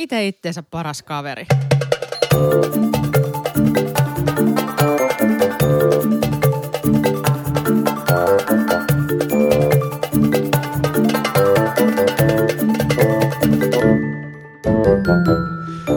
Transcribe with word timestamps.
Itse 0.00 0.26
itteensä 0.26 0.62
paras 0.62 1.02
kaveri. 1.02 1.46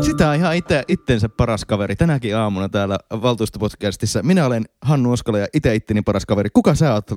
Sitä 0.01 0.29
on 0.29 0.35
ihan 0.35 0.55
itse, 0.55 0.83
itsensä 0.87 1.29
paras 1.29 1.65
kaveri. 1.65 1.95
Tänäkin 1.95 2.37
aamuna 2.37 2.69
täällä 2.69 2.97
valtuustopodcastissa. 3.11 4.23
Minä 4.23 4.45
olen 4.45 4.65
Hannu 4.81 5.11
Oskala 5.11 5.37
ja 5.37 5.47
itse 5.53 5.75
itteni 5.75 6.01
paras 6.01 6.25
kaveri. 6.25 6.49
Kuka 6.53 6.75
sä 6.75 6.93
oot? 6.93 7.11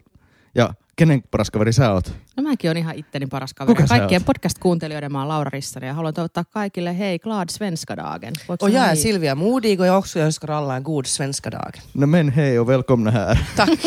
Ja 0.57 0.75
kenen 0.97 1.23
paras 1.31 1.51
kaveri 1.51 1.73
sä 1.73 1.93
oot? 1.93 2.13
No 2.37 2.43
mäkin 2.43 2.71
on 2.71 2.77
ihan 2.77 2.95
itteni 2.99 3.27
paras 3.27 3.55
kaveri. 3.55 3.75
Kuka 3.75 3.87
sä 3.87 3.99
Kaikkien 3.99 4.21
oot? 4.21 4.27
podcast-kuuntelijoiden 4.27 5.13
mä 5.13 5.19
oon 5.19 5.29
Laura 5.29 5.51
Rissanen 5.51 5.89
ja 5.89 5.95
haluan 5.95 6.15
toivottaa 6.15 6.45
kaikille 6.45 6.99
hei 6.99 7.19
glad 7.19 7.49
svenska 7.51 7.97
dagen. 7.97 8.33
Och 8.49 8.71
jag 8.71 8.85
är 8.85 8.93
niin? 8.93 9.03
Silvia 9.03 9.35
Modig 9.35 9.81
och 9.81 9.87
jag 9.87 9.99
också 9.99 10.19
önskar 10.19 10.51
alla 10.51 10.77
en 10.77 10.83
god 10.83 11.07
svenska 11.07 11.51
dag. 11.51 11.75
No 11.95 12.07
men 12.07 12.29
hei 12.31 12.59
och 12.59 12.69
välkomna 12.69 13.11
här. 13.11 13.39
Tack. 13.57 13.71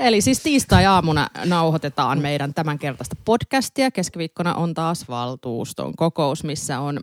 Eli 0.00 0.20
siis 0.20 0.40
tiistai-aamuna 0.40 1.28
nauhoitetaan 1.44 2.18
meidän 2.22 2.54
tämänkertaista 2.54 3.16
podcastia. 3.24 3.90
Keskiviikkona 3.90 4.54
on 4.54 4.74
taas 4.74 5.08
valtuuston 5.08 5.96
kokous, 5.96 6.44
missä 6.44 6.80
on 6.80 7.00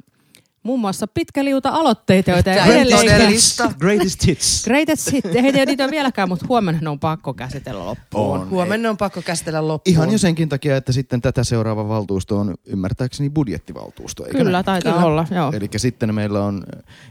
muun 0.64 0.80
muassa 0.80 1.08
pitkä 1.08 1.46
liuta 1.46 1.70
aloitteita, 1.70 2.32
joita 2.32 2.54
ei 2.54 2.60
ei 2.60 2.92
todellista. 2.92 3.72
Greatest 3.80 4.28
hits. 4.28 4.64
Greatest 4.64 5.12
hit. 5.12 5.26
Heitä 5.42 5.60
ei 5.60 5.66
niitä 5.66 5.84
ole 5.84 5.92
vieläkään, 5.92 6.30
mutta 6.30 6.46
huomenna 6.50 6.82
ne 6.82 6.90
on 6.90 7.00
pakko 7.00 7.34
käsitellä 7.34 7.86
loppuun. 7.86 8.40
On. 8.40 8.50
Huomenna 8.50 8.90
on 8.90 8.98
pakko 8.98 9.22
käsitellä 9.22 9.68
loppuun. 9.68 9.94
Ihan 9.94 10.12
jo 10.12 10.18
senkin 10.18 10.50
takia, 10.50 10.78
että 10.78 10.92
sitten 10.92 11.22
tätä 11.22 11.44
seuraava 11.44 11.88
valtuusto 11.88 12.38
on 12.38 12.56
ymmärtääkseni 12.66 13.30
budjettivaltuusto. 13.30 14.26
Eikö 14.26 14.38
Kyllä, 14.38 14.52
näin? 14.52 14.66
taitaa 14.66 14.94
Kyllä. 14.94 15.06
olla, 15.06 15.28
joo. 15.32 15.52
Eli 15.56 15.70
sitten 15.78 16.16
meillä 16.16 16.46
on 16.46 16.64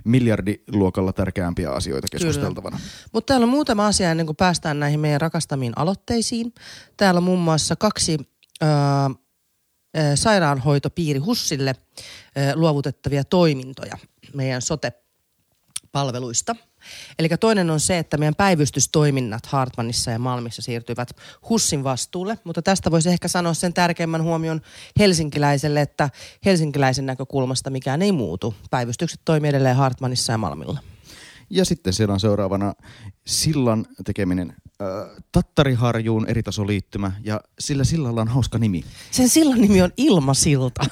miljardiluokalla 0.04 1.12
tärkeämpiä 1.12 1.70
asioita 1.70 2.06
keskusteltavana. 2.10 2.78
Mutta 3.12 3.32
täällä 3.32 3.44
on 3.44 3.50
muutama 3.50 3.86
asia 3.86 4.10
ennen 4.10 4.26
kuin 4.26 4.36
päästään 4.36 4.80
näihin 4.80 5.00
meidän 5.00 5.20
rakastamiin 5.20 5.72
aloitteisiin. 5.76 6.54
Täällä 6.96 7.18
on 7.18 7.24
muun 7.24 7.40
muassa 7.40 7.76
kaksi 7.76 8.18
ö, 8.62 8.66
ö, 8.66 8.68
sairaanhoitopiiri 10.14 11.18
Hussille 11.18 11.74
luovutettavia 12.54 13.24
toimintoja 13.24 13.98
meidän 14.34 14.62
sote-palveluista. 14.62 16.56
Eli 17.18 17.28
toinen 17.40 17.70
on 17.70 17.80
se, 17.80 17.98
että 17.98 18.16
meidän 18.16 18.34
päivystystoiminnat 18.34 19.46
Hartmanissa 19.46 20.10
ja 20.10 20.18
Malmissa 20.18 20.62
siirtyvät 20.62 21.10
Hussin 21.48 21.84
vastuulle, 21.84 22.38
mutta 22.44 22.62
tästä 22.62 22.90
voisi 22.90 23.08
ehkä 23.08 23.28
sanoa 23.28 23.54
sen 23.54 23.74
tärkeimmän 23.74 24.22
huomion 24.22 24.60
helsinkiläiselle, 24.98 25.80
että 25.80 26.10
helsinkiläisen 26.44 27.06
näkökulmasta 27.06 27.70
mikään 27.70 28.02
ei 28.02 28.12
muutu. 28.12 28.54
Päivystykset 28.70 29.20
toimii 29.24 29.48
edelleen 29.48 29.76
Hartmanissa 29.76 30.32
ja 30.32 30.38
Malmilla. 30.38 30.78
Ja 31.50 31.64
sitten 31.64 31.92
siellä 31.92 32.14
on 32.14 32.20
seuraavana 32.20 32.74
sillan 33.30 33.86
tekeminen 34.04 34.52
äh, 34.82 34.86
Tattariharjuun 35.32 36.26
eritasoliittymä 36.28 37.12
ja 37.24 37.40
sillä 37.58 37.84
sillalla 37.84 38.20
on 38.20 38.28
hauska 38.28 38.58
nimi. 38.58 38.84
Sen 39.10 39.28
sillan 39.28 39.60
nimi 39.60 39.82
on 39.82 39.90
Ilmasilta. 39.96 40.84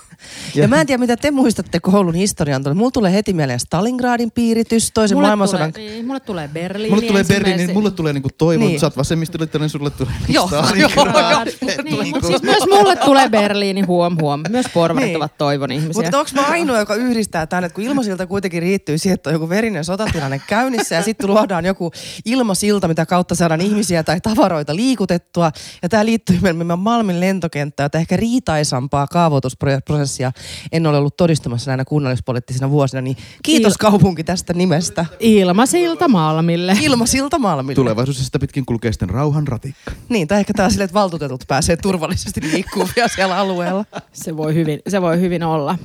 Ja, 0.55 0.63
Ja- 0.63 0.69
mä 0.69 0.81
en 0.81 0.87
tiedä, 0.87 1.01
mitä 1.01 1.17
te 1.17 1.31
muistatte 1.31 1.81
koulun 1.81 2.15
historian. 2.15 2.63
Mulla 2.75 2.91
tulee 2.91 3.13
heti 3.13 3.33
mieleen 3.33 3.61
Stalingradin 3.61 4.31
piiritys, 4.31 4.91
toisen 4.95 5.17
Mulle 5.17 5.27
maailmansodan... 5.29 5.73
tulee, 5.73 5.91
niin, 5.91 6.07
mulle 6.07 6.21
tulee 6.21 6.49
Berliini 6.49 6.91
Mulle 6.95 7.07
tulee 7.09 7.25
Berliini, 7.25 7.73
mulle 7.73 7.91
tulee 7.91 8.13
niinku 8.13 8.29
toivon, 8.39 8.61
Niin. 8.61 8.69
niin. 8.69 8.81
sä 8.81 8.87
oot 8.87 8.97
vasemmistoliittinen, 8.97 9.69
sulle 9.71 9.91
tulee 9.91 10.13
Joo, 10.29 10.47
Stalingrad. 10.47 11.47
joo, 11.61 11.71
Niin, 11.85 12.09
mutta 12.11 12.27
siis 12.27 12.43
myös 12.43 12.63
mulle 12.71 12.97
tulee 12.97 13.29
Berliini, 13.29 13.81
huom 13.81 14.17
huom. 14.21 14.43
Myös 14.51 14.67
porvarit 14.75 15.07
Niin. 15.09 15.17
ovat 15.17 15.39
toivon 15.39 15.73
ihmisiä. 15.73 16.03
Mutta 16.03 16.19
onko 16.19 16.31
mä 16.35 16.43
ainoa, 16.43 16.79
joka 16.79 16.95
yhdistää 16.95 17.47
tämän, 17.47 17.65
että 17.65 17.75
kun 17.75 17.85
ilmasilta 17.85 18.27
kuitenkin 18.27 18.63
riittyy 18.63 18.99
siihen, 18.99 19.15
että 19.15 19.31
on 19.31 19.35
joku 19.35 19.49
verinen 19.49 19.85
sotatilanne 19.85 20.41
käynnissä 20.47 20.95
ja 20.95 21.03
sitten 21.03 21.27
luodaan 21.31 21.65
joku 21.65 21.91
ilmasilta, 22.33 22.89
mitä 22.89 23.07
kautta 23.07 23.35
saadaan 23.35 23.61
ihmisiä 23.61 24.03
tai 24.03 24.21
tavaroita 24.21 24.77
liikutettua. 24.77 25.53
Ja 25.83 25.89
tämä 25.89 26.05
liittyy 26.05 26.39
meidän 26.41 26.79
Malmin 26.79 27.21
lentokenttään, 27.21 27.87
että 27.87 27.99
ehkä 27.99 28.17
riitaisampaa 28.17 29.07
kaavoitusprosessia 29.07 30.33
en 30.73 30.87
ole 30.87 30.99
ollut 30.99 31.17
todistamassa 31.17 31.71
näinä 31.71 31.85
kunnallispoliittisina 31.85 32.71
vuosina. 32.71 33.01
Niin 33.01 33.17
kiitos 33.43 33.73
Il- 33.73 33.79
kaupunki 33.81 34.25
tästä 34.25 34.55
nimestä. 34.55 35.07
Ilmasilta 35.21 36.09
Malmille. 36.09 36.77
Ilmasilta 36.81 37.39
Malmille. 37.39 37.75
Tulevaisuudessa 37.75 38.25
sitä 38.25 38.39
pitkin 38.39 38.67
kulkee 38.67 38.93
sitten 38.93 39.11
rauhan 39.11 39.49
ratikka. 39.49 39.93
Niin, 40.09 40.29
tai 40.29 40.41
ehkä 40.41 40.53
tää 40.57 40.71
silleen, 40.71 40.85
että 40.85 40.95
valtuutetut 40.95 41.45
pääsee 41.49 41.77
turvallisesti 41.77 42.41
liikkumaan 42.43 42.91
vielä 42.97 43.09
siellä 43.09 43.37
alueella. 43.37 43.85
Se 44.13 44.37
voi 44.37 44.55
hyvin, 44.55 44.81
se 44.89 45.03
voi 45.03 45.21
hyvin 45.21 45.43
olla. 45.43 45.79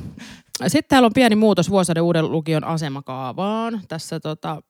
Sitten 0.67 0.89
täällä 0.89 1.05
on 1.05 1.13
pieni 1.13 1.35
muutos 1.35 1.69
Vuosaaren 1.69 2.03
uuden 2.03 2.31
lukion 2.31 2.63
asemakaavaan. 2.63 3.81
Tässä 3.87 4.19
tota, 4.19 4.61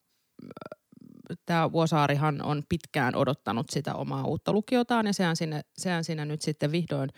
tämä 1.46 1.72
Vuosaarihan 1.72 2.42
on 2.42 2.64
pitkään 2.70 3.16
odottanut 3.16 3.70
sitä 3.70 3.96
omaa 3.96 4.24
uutta 4.24 4.54
lukiotaan 4.54 5.06
ja 5.06 5.14
sehän 5.14 5.36
sinne, 5.36 5.62
sehän 5.78 6.04
sinne 6.04 6.26
nyt 6.26 6.42
sitten 6.42 6.72
vihdoin 6.72 7.10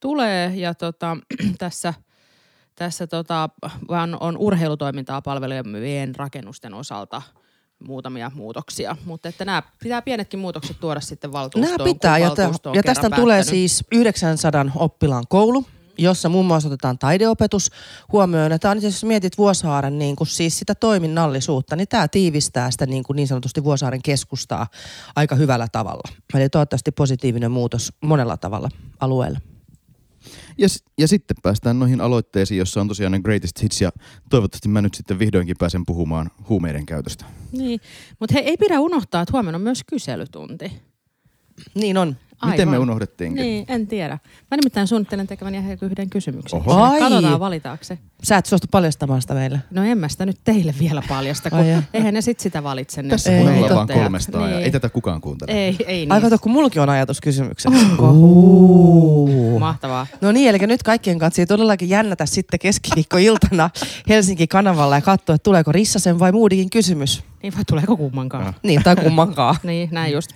tulee. 0.00 0.52
Ja 0.54 0.74
tota, 0.74 1.16
tässä, 1.58 1.94
tässä 2.74 3.06
tota, 3.06 3.48
vaan 3.88 4.16
on 4.20 4.38
urheilutoimintaa 4.38 5.22
palvelevien 5.22 6.14
rakennusten 6.16 6.74
osalta 6.74 7.22
muutamia 7.86 8.30
muutoksia, 8.34 8.96
mutta 9.04 9.28
että 9.28 9.44
nämä 9.44 9.62
pitää 9.82 10.02
pienetkin 10.02 10.40
muutokset 10.40 10.80
tuoda 10.80 11.00
sitten 11.00 11.32
valtuustoon. 11.32 11.78
Nämä 11.78 11.84
pitää, 11.84 12.18
ja, 12.18 12.30
tä- 12.30 12.50
ja 12.74 12.82
tästä 12.82 13.10
tulee 13.10 13.42
siis 13.42 13.84
900 13.92 14.66
oppilaan 14.76 15.24
koulu, 15.28 15.66
jossa 15.98 16.28
muun 16.28 16.46
muassa 16.46 16.68
otetaan 16.68 16.98
taideopetus 16.98 17.70
huomioon. 18.12 18.52
Ja 18.52 18.58
tämä 18.58 18.72
on 18.72 18.78
itse 18.78 18.86
asiassa, 18.86 19.04
jos 19.06 19.08
mietit 19.08 19.38
Vuosaaren 19.38 19.98
niin 19.98 20.16
kuin 20.16 20.28
siis 20.28 20.58
sitä 20.58 20.74
toiminnallisuutta, 20.74 21.76
niin 21.76 21.88
tämä 21.88 22.08
tiivistää 22.08 22.70
sitä 22.70 22.86
niin, 22.86 23.02
kuin 23.02 23.16
niin 23.16 23.28
sanotusti 23.28 23.64
Vuosaaren 23.64 24.02
keskustaa 24.02 24.66
aika 25.16 25.34
hyvällä 25.34 25.66
tavalla. 25.72 26.12
Eli 26.34 26.48
toivottavasti 26.48 26.92
positiivinen 26.92 27.50
muutos 27.50 27.92
monella 28.00 28.36
tavalla 28.36 28.68
alueella. 29.00 29.40
Ja, 30.58 30.68
ja 30.98 31.08
sitten 31.08 31.36
päästään 31.42 31.78
noihin 31.78 32.00
aloitteisiin, 32.00 32.58
jossa 32.58 32.80
on 32.80 32.88
tosiaan 32.88 33.12
ne 33.12 33.20
greatest 33.20 33.62
hits 33.62 33.80
ja 33.80 33.92
toivottavasti 34.30 34.68
mä 34.68 34.82
nyt 34.82 34.94
sitten 34.94 35.18
vihdoinkin 35.18 35.56
pääsen 35.58 35.86
puhumaan 35.86 36.30
huumeiden 36.48 36.86
käytöstä. 36.86 37.24
Niin, 37.52 37.80
mutta 38.20 38.34
hei, 38.34 38.44
ei 38.44 38.56
pidä 38.56 38.80
unohtaa, 38.80 39.22
että 39.22 39.32
huomenna 39.32 39.56
on 39.56 39.62
myös 39.62 39.82
kyselytunti. 39.86 40.72
Niin 41.74 41.98
on. 41.98 42.16
Miten 42.50 42.68
me 42.68 42.76
Aivan. 42.76 42.88
unohdettiinkin? 42.88 43.42
Niin, 43.42 43.64
en 43.68 43.86
tiedä. 43.86 44.18
Mä 44.50 44.56
nimittäin 44.56 44.86
suunnittelen 44.86 45.26
tekeväni 45.26 45.58
ihan 45.58 45.78
yhden 45.82 46.10
kysymyksen. 46.10 46.58
Oho. 46.66 46.82
Ai. 46.82 47.00
Katsotaan 47.00 47.40
valitaanko 47.40 47.84
se. 47.84 47.98
Sä 48.22 48.36
et 48.36 48.46
suostu 48.46 48.66
paljastamaan 48.70 49.22
sitä 49.22 49.34
meille. 49.34 49.60
No 49.70 49.84
en 49.84 49.98
mä 49.98 50.08
sitä 50.08 50.26
nyt 50.26 50.38
teille 50.44 50.74
vielä 50.80 51.02
paljasta, 51.08 51.50
kun 51.50 51.58
Ai 51.58 51.82
eihän 51.94 52.14
ne 52.14 52.20
sit 52.20 52.40
sitä 52.40 52.62
valitse. 52.62 53.02
Tässä 53.02 53.30
Ei, 53.30 53.36
ei, 53.38 53.44
niin 53.44 53.56
ollaan 53.56 53.74
vaan 53.76 53.86
totta. 53.86 54.02
kolmestaan 54.02 54.50
ja 54.50 54.56
Niin. 54.56 54.64
ei 54.64 54.70
tätä 54.70 54.88
kukaan 54.88 55.20
kuuntele. 55.20 55.52
Ei, 55.52 55.76
ei 55.86 55.96
niin. 55.96 56.12
Ai 56.12 56.20
kato, 56.20 56.38
kun 56.38 56.52
mullakin 56.52 56.82
on 56.82 56.88
ajatus 56.88 57.20
kysymyksessä. 57.20 57.70
Mahtavaa. 59.58 60.06
No 60.20 60.32
niin, 60.32 60.48
eli 60.50 60.58
nyt 60.58 60.82
kaikkien 60.82 61.18
kanssa 61.18 61.46
todellakin 61.46 61.88
jännätä 61.88 62.26
sitten 62.26 62.60
keskiviikkoiltana 62.60 63.70
Helsinki-kanavalla 64.08 64.94
ja 64.94 65.00
katsoa, 65.02 65.34
että 65.34 65.42
tuleeko 65.44 65.72
Rissasen 65.72 66.18
vai 66.18 66.32
Moodikin 66.32 66.70
kysymys. 66.70 67.22
Niin 67.42 67.54
vai 67.56 67.64
tuleeko 67.64 67.96
kummankaan? 67.96 68.46
Ah. 68.46 68.54
Niin, 68.62 68.82
tai 68.82 68.96
kummankaan. 68.96 69.56
Niin, 69.64 69.88
näin 69.92 70.12
just. 70.12 70.30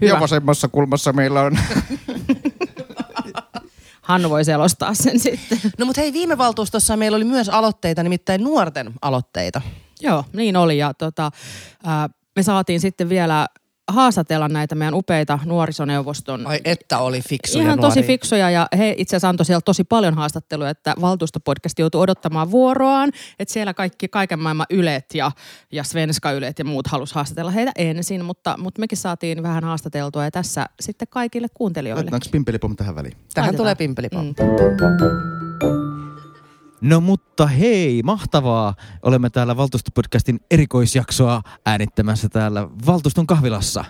Ja 0.00 0.08
Hyvä. 0.08 0.20
vasemmassa 0.20 0.68
kulmassa 0.68 1.12
meillä 1.12 1.40
on... 1.40 1.58
Hannu 4.02 4.30
voi 4.30 4.44
selostaa 4.44 4.94
sen 4.94 5.18
sitten. 5.18 5.58
No 5.78 5.86
mutta 5.86 6.00
hei, 6.00 6.12
viime 6.12 6.38
valtuustossa 6.38 6.96
meillä 6.96 7.16
oli 7.16 7.24
myös 7.24 7.48
aloitteita, 7.48 8.02
nimittäin 8.02 8.44
nuorten 8.44 8.92
aloitteita. 9.02 9.60
Joo, 10.00 10.24
niin 10.32 10.56
oli. 10.56 10.78
Ja 10.78 10.94
tota, 10.94 11.30
ää, 11.84 12.08
me 12.36 12.42
saatiin 12.42 12.80
sitten 12.80 13.08
vielä 13.08 13.46
haastatella 13.88 14.48
näitä 14.48 14.74
meidän 14.74 14.94
upeita 14.94 15.38
nuorisoneuvoston 15.44 16.46
Ai 16.46 16.60
että 16.64 16.98
oli 16.98 17.20
fiksuja 17.28 17.64
Ihan 17.64 17.80
tosi 17.80 17.98
nuoria. 18.00 18.06
fiksuja 18.06 18.50
ja 18.50 18.68
he 18.78 18.94
itse 18.98 19.16
asiassa 19.16 19.28
antoi 19.28 19.46
siellä 19.46 19.60
tosi 19.64 19.84
paljon 19.84 20.14
haastatteluja, 20.14 20.70
että 20.70 20.94
valtuustopodcast 21.00 21.78
joutui 21.78 22.00
odottamaan 22.00 22.50
vuoroaan. 22.50 23.10
Että 23.38 23.52
siellä 23.54 23.74
kaikki 23.74 24.08
kaiken 24.08 24.38
maailman 24.38 24.66
ylet 24.70 25.14
ja, 25.14 25.32
ja 25.72 25.84
svenska 25.84 26.32
ylet 26.32 26.58
ja 26.58 26.64
muut 26.64 26.86
halus 26.86 27.12
haastatella 27.12 27.50
heitä 27.50 27.72
ensin, 27.76 28.24
mutta, 28.24 28.54
mutta 28.58 28.80
mekin 28.80 28.98
saatiin 28.98 29.42
vähän 29.42 29.64
haastateltua 29.64 30.24
ja 30.24 30.30
tässä 30.30 30.66
sitten 30.80 31.08
kaikille 31.10 31.46
kuuntelijoille. 31.54 32.00
Laitetaanko 32.00 32.26
pimpelipom 32.32 32.76
tähän 32.76 32.94
väliin? 32.94 33.12
Tähän 33.12 33.26
Laitetaan. 33.48 33.56
tulee 33.56 33.74
pimpelipom. 33.74 34.26
Mm. 34.26 35.91
No 36.82 37.00
mutta 37.00 37.46
hei, 37.46 38.02
mahtavaa. 38.02 38.74
Olemme 39.02 39.30
täällä 39.30 39.56
valtuustopodcastin 39.56 40.40
erikoisjaksoa 40.50 41.42
äänittämässä 41.66 42.28
täällä 42.28 42.68
valtuuston 42.86 43.26
kahvilassa. 43.26 43.84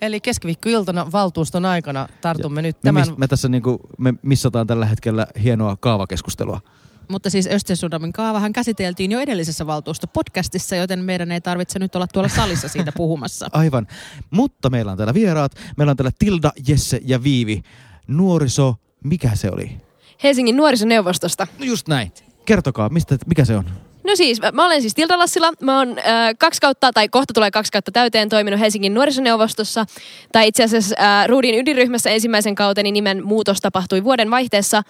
Eli 0.00 0.20
keskiviikkoiltana 0.20 1.12
valtuuston 1.12 1.64
aikana 1.64 2.08
tartumme 2.20 2.62
nyt 2.62 2.76
Me, 2.76 2.80
tämän... 2.82 3.08
mis, 3.08 3.18
me 3.18 3.26
tässä 3.26 3.48
niinku, 3.48 3.80
me 3.98 4.14
missataan 4.22 4.66
tällä 4.66 4.86
hetkellä 4.86 5.26
hienoa 5.42 5.76
kaavakeskustelua. 5.80 6.60
Mutta 7.08 7.30
siis 7.30 7.46
Östersundamin 7.46 8.12
kaavahan 8.12 8.52
käsiteltiin 8.52 9.12
jo 9.12 9.20
edellisessä 9.20 9.66
valtuustopodcastissa, 9.66 10.76
joten 10.76 11.04
meidän 11.04 11.32
ei 11.32 11.40
tarvitse 11.40 11.78
nyt 11.78 11.96
olla 11.96 12.06
tuolla 12.06 12.28
salissa 12.28 12.68
siitä 12.68 12.92
puhumassa. 12.96 13.48
Aivan. 13.52 13.86
Mutta 14.30 14.70
meillä 14.70 14.92
on 14.92 14.96
täällä 14.98 15.14
vieraat. 15.14 15.52
Meillä 15.76 15.90
on 15.90 15.96
täällä 15.96 16.12
Tilda, 16.18 16.52
Jesse 16.68 17.00
ja 17.04 17.22
Viivi. 17.22 17.62
Nuoriso, 18.06 18.74
mikä 19.04 19.30
se 19.34 19.50
oli? 19.50 19.80
Helsingin 20.22 20.56
nuorisoneuvostosta. 20.56 21.46
No 21.58 21.64
just 21.64 21.88
näin. 21.88 22.12
Kertokaa, 22.44 22.88
mistä, 22.88 23.16
mikä 23.26 23.44
se 23.44 23.56
on? 23.56 23.64
No 24.04 24.16
siis, 24.16 24.40
mä- 24.52 24.66
olen 24.66 24.80
siis 24.80 24.94
Tilda 24.94 25.18
Lassila. 25.18 25.52
Mä 25.60 25.78
oon 25.78 25.88
äh, 25.98 26.04
kaksi 26.38 26.60
kautta, 26.60 26.92
tai 26.92 27.08
kohta 27.08 27.34
tulee 27.34 27.50
kaksi 27.50 27.72
kautta 27.72 27.92
täyteen 27.92 28.28
toiminut 28.28 28.60
Helsingin 28.60 28.94
nuorisoneuvostossa. 28.94 29.86
Tai 30.32 30.48
itse 30.48 30.62
asiassa 30.64 30.96
äh, 30.98 31.28
Ruudin 31.28 31.54
ydinryhmässä 31.58 32.10
ensimmäisen 32.10 32.54
kauteni 32.54 32.92
nimen 32.92 33.24
muutos 33.26 33.60
tapahtui 33.60 34.04
vuoden 34.04 34.30
vaihteessa. 34.30 34.82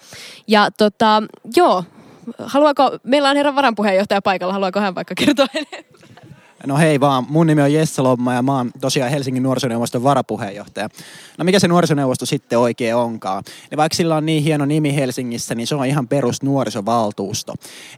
Ja 0.47 0.69
tota, 0.77 1.23
joo, 1.55 1.83
haluaako, 2.39 2.97
meillä 3.03 3.29
on 3.29 3.37
herran 3.37 3.55
varanpuheenjohtaja 3.55 4.21
paikalla, 4.21 4.53
haluaako 4.53 4.79
hän 4.79 4.95
vaikka 4.95 5.15
kertoa 5.15 5.47
enemmän? 5.53 6.04
No 6.65 6.77
hei 6.77 6.99
vaan, 6.99 7.25
mun 7.29 7.47
nimi 7.47 7.61
on 7.61 7.73
Jesse 7.73 8.01
Lomma 8.01 8.33
ja 8.33 8.41
mä 8.41 8.57
oon 8.57 8.71
tosiaan 8.81 9.11
Helsingin 9.11 9.43
nuorisoneuvoston 9.43 10.03
varapuheenjohtaja. 10.03 10.89
No 11.37 11.45
mikä 11.45 11.59
se 11.59 11.67
nuorisoneuvosto 11.67 12.25
sitten 12.25 12.59
oikein 12.59 12.95
onkaan? 12.95 13.43
Ja 13.71 13.77
vaikka 13.77 13.95
sillä 13.95 14.15
on 14.15 14.25
niin 14.25 14.43
hieno 14.43 14.65
nimi 14.65 14.95
Helsingissä, 14.95 15.55
niin 15.55 15.67
se 15.67 15.75
on 15.75 15.85
ihan 15.85 16.07
perus 16.07 16.43
nuorisovaltuusto. 16.43 17.53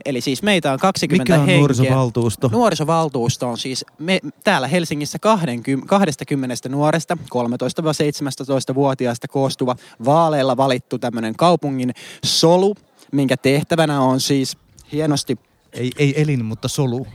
Eli 0.06 0.22
siis 0.22 0.44
meitä 0.44 0.72
on 0.74 0.80
20 0.80 1.24
Mikä 1.24 1.34
on 1.34 1.40
henkeä. 1.40 1.60
nuorisovaltuusto? 1.60 2.50
Nuorisovaltuusto 2.52 3.50
on 3.50 3.58
siis 3.58 3.86
me, 4.00 4.20
täällä 4.44 4.68
Helsingissä 4.68 5.20
20, 5.20 5.88
20 5.88 6.70
nuoresta, 6.70 7.18
13-17-vuotiaasta 7.36 9.28
koostuva, 9.28 9.76
vaaleilla 10.06 10.58
valittu 10.58 11.00
tämmöinen 11.00 11.36
kaupungin 11.36 11.94
solu, 12.26 12.76
minkä 13.12 13.38
tehtävänä 13.38 14.02
on 14.02 14.20
siis 14.20 14.58
hienosti 14.92 15.38
Ei, 15.74 15.92
ei 15.98 16.22
elin, 16.22 16.46
mutta 16.46 16.68
solu. 16.68 17.08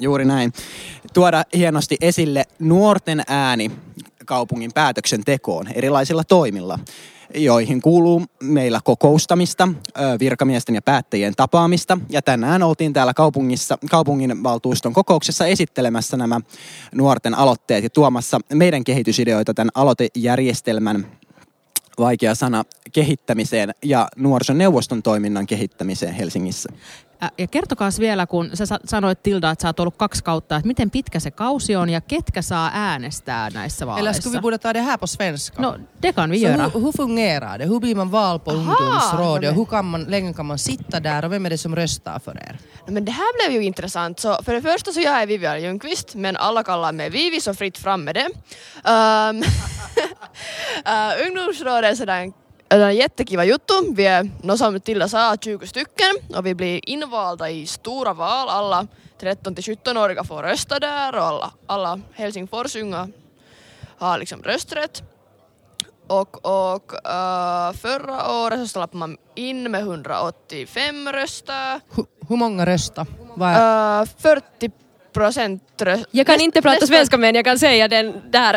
Juuri 0.00 0.24
näin. 0.24 0.52
Tuoda 1.14 1.44
hienosti 1.56 1.96
esille 2.00 2.44
nuorten 2.58 3.22
ääni 3.28 3.70
kaupungin 4.26 4.70
päätöksentekoon 4.74 5.68
erilaisilla 5.74 6.24
toimilla, 6.24 6.78
joihin 7.34 7.82
kuuluu 7.82 8.22
meillä 8.42 8.80
kokoustamista, 8.84 9.68
virkamiesten 10.20 10.74
ja 10.74 10.82
päättäjien 10.82 11.34
tapaamista. 11.36 11.98
Ja 12.08 12.22
tänään 12.22 12.62
oltiin 12.62 12.92
täällä 12.92 13.14
kaupungissa, 13.14 13.78
kaupunginvaltuuston 13.90 14.92
kokouksessa 14.92 15.46
esittelemässä 15.46 16.16
nämä 16.16 16.40
nuorten 16.94 17.34
aloitteet 17.34 17.84
ja 17.84 17.90
tuomassa 17.90 18.40
meidän 18.54 18.84
kehitysideoita 18.84 19.54
tämän 19.54 19.70
aloitejärjestelmän 19.74 21.06
vaikea 21.98 22.34
sana, 22.34 22.64
kehittämiseen 22.92 23.74
ja 23.84 24.08
nuorisoneuvoston 24.16 25.02
toiminnan 25.02 25.46
kehittämiseen 25.46 26.14
Helsingissä. 26.14 26.68
Ja 27.38 27.46
kertokaa 27.46 27.90
vielä, 27.98 28.26
kun 28.26 28.50
sä 28.54 28.66
sa- 28.66 28.80
sanoit 28.84 29.22
Tilda, 29.22 29.50
että 29.50 29.62
sä 29.62 29.68
oot 29.68 29.80
ollut 29.80 29.96
kaksi 29.96 30.24
kautta, 30.24 30.56
että 30.56 30.66
miten 30.66 30.90
pitkä 30.90 31.20
se 31.20 31.30
kausi 31.30 31.76
on 31.76 31.90
ja 31.90 32.00
ketkä 32.00 32.42
saa 32.42 32.70
äänestää 32.74 33.50
näissä 33.50 33.84
Eller 33.84 33.94
vaaleissa? 33.94 34.22
ska 34.22 34.30
vi 34.32 34.40
borde 34.40 34.58
ta 34.58 34.72
det 34.74 34.80
här 34.82 34.98
på 34.98 35.06
svenska? 35.06 35.62
No, 35.62 35.74
det 36.02 36.12
kan 36.14 36.30
vi 36.30 36.38
Så 36.40 36.46
göra. 36.46 36.70
hur, 36.74 36.80
hur 36.80 36.92
fungerar 36.96 37.58
det? 37.58 37.66
Hur 37.68 37.80
blir 37.80 37.94
man 37.94 38.12
vald 38.12 38.40
på 38.44 38.50
ungdomsrådet? 38.52 39.50
okej. 39.50 39.56
Hur 39.58 39.64
kan 39.64 39.84
man, 39.84 40.04
länge 40.04 40.32
kan 40.34 40.46
man 40.46 40.58
sitta 40.58 41.00
där 41.00 41.24
och 41.24 41.32
vem 41.32 41.46
är 41.46 41.50
det 41.50 41.58
som 41.58 41.76
röstar 41.76 42.18
för 42.18 42.36
er? 42.36 42.58
Men 42.86 43.04
det 43.04 43.12
här 43.12 43.48
blev 43.48 43.60
ju 43.60 43.66
intressant. 43.66 44.20
Så 44.20 44.36
för 44.44 44.54
det 44.54 44.62
första 44.62 44.92
så 44.92 45.00
jag 45.00 45.22
är 45.22 45.26
Vivian 45.26 45.62
Ljungqvist, 45.62 46.14
men 46.14 46.36
alla 46.36 46.62
kallar 46.62 46.92
mig 46.92 47.10
Vivi, 47.10 47.40
så 47.40 47.54
fritt 47.54 47.78
fram 47.78 48.04
med 48.04 48.14
det. 48.14 48.28
Um, 48.90 49.42
uh, 50.86 51.26
ungdomsrådet 51.26 51.90
är 51.90 51.94
sådär 51.94 52.20
en 52.22 52.32
en 52.68 52.96
jättekiva 52.96 53.44
juttu. 53.44 53.74
Vi 53.94 54.06
är, 54.06 54.30
no 54.42 54.56
som 54.56 54.80
Tilda 54.80 55.08
sa, 55.08 55.36
20 55.36 55.66
stycken 55.66 56.36
och 56.36 56.46
vi 56.46 56.54
blir 56.54 56.88
invalda 56.88 57.50
i 57.50 57.66
stora 57.66 58.12
val. 58.14 58.48
Alla 58.48 58.86
13 59.20 59.54
till 59.54 59.64
17-åriga 59.64 60.24
får 60.24 60.42
rösta 60.42 60.78
där 60.78 61.14
och 61.14 61.22
alla, 61.22 61.50
alla 61.66 62.00
Helsingfors 62.12 62.76
unga 62.76 63.08
har 63.98 64.18
liksom 64.18 64.42
rösträtt. 64.42 65.02
Och, 66.06 66.44
och 66.46 66.92
uh, 66.92 67.72
förra 67.72 68.32
året 68.44 68.60
så 68.60 68.66
slapp 68.66 68.92
man 68.92 69.16
in 69.34 69.70
med 69.70 69.80
185 69.80 71.08
röster. 71.08 71.80
Hur, 71.94 72.04
hur 72.28 72.36
många 72.36 72.66
är, 73.46 74.02
Uh, 74.02 74.08
40 74.18 74.70
procent. 75.18 75.62
Jag 76.12 76.26
kan 76.26 76.40
inte 76.40 76.62
prata 76.62 76.86
svenska 76.86 77.16
men 77.16 77.34
jag 77.34 77.44
kan 77.44 77.58
säga 77.58 77.88
den 77.90 78.14
där. 78.32 78.56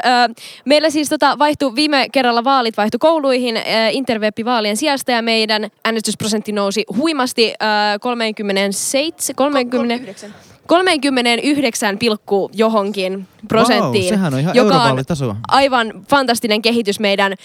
Meillä 0.66 0.90
siis 0.90 1.10
tota 1.10 1.40
vaihtui 1.40 1.76
viime 1.76 2.10
kerralla 2.12 2.44
vaalit 2.44 2.78
vaihtui 2.78 3.00
kouluihin 3.00 3.58
ö, 3.58 3.62
interweb-vaalien 3.92 4.78
sijasta 4.78 5.12
ja 5.12 5.22
meidän 5.22 5.70
äänestysprosentti 5.84 6.52
nousi 6.52 6.84
huimasti 6.98 7.54
ö, 7.94 8.00
37, 8.00 9.36
30, 9.36 9.78
39. 9.78 10.34
39 10.68 11.98
pilkku 11.98 12.50
johonkin 12.54 13.28
prosenttiin. 13.48 14.04
Vau, 14.04 14.10
sehän 14.10 14.34
on 14.34 14.40
ihan 14.40 14.56
joka 14.56 14.84
on 14.84 15.06
aivan 15.48 15.94
fantastinen 16.10 16.62
kehitys 16.62 17.00
meidän. 17.00 17.36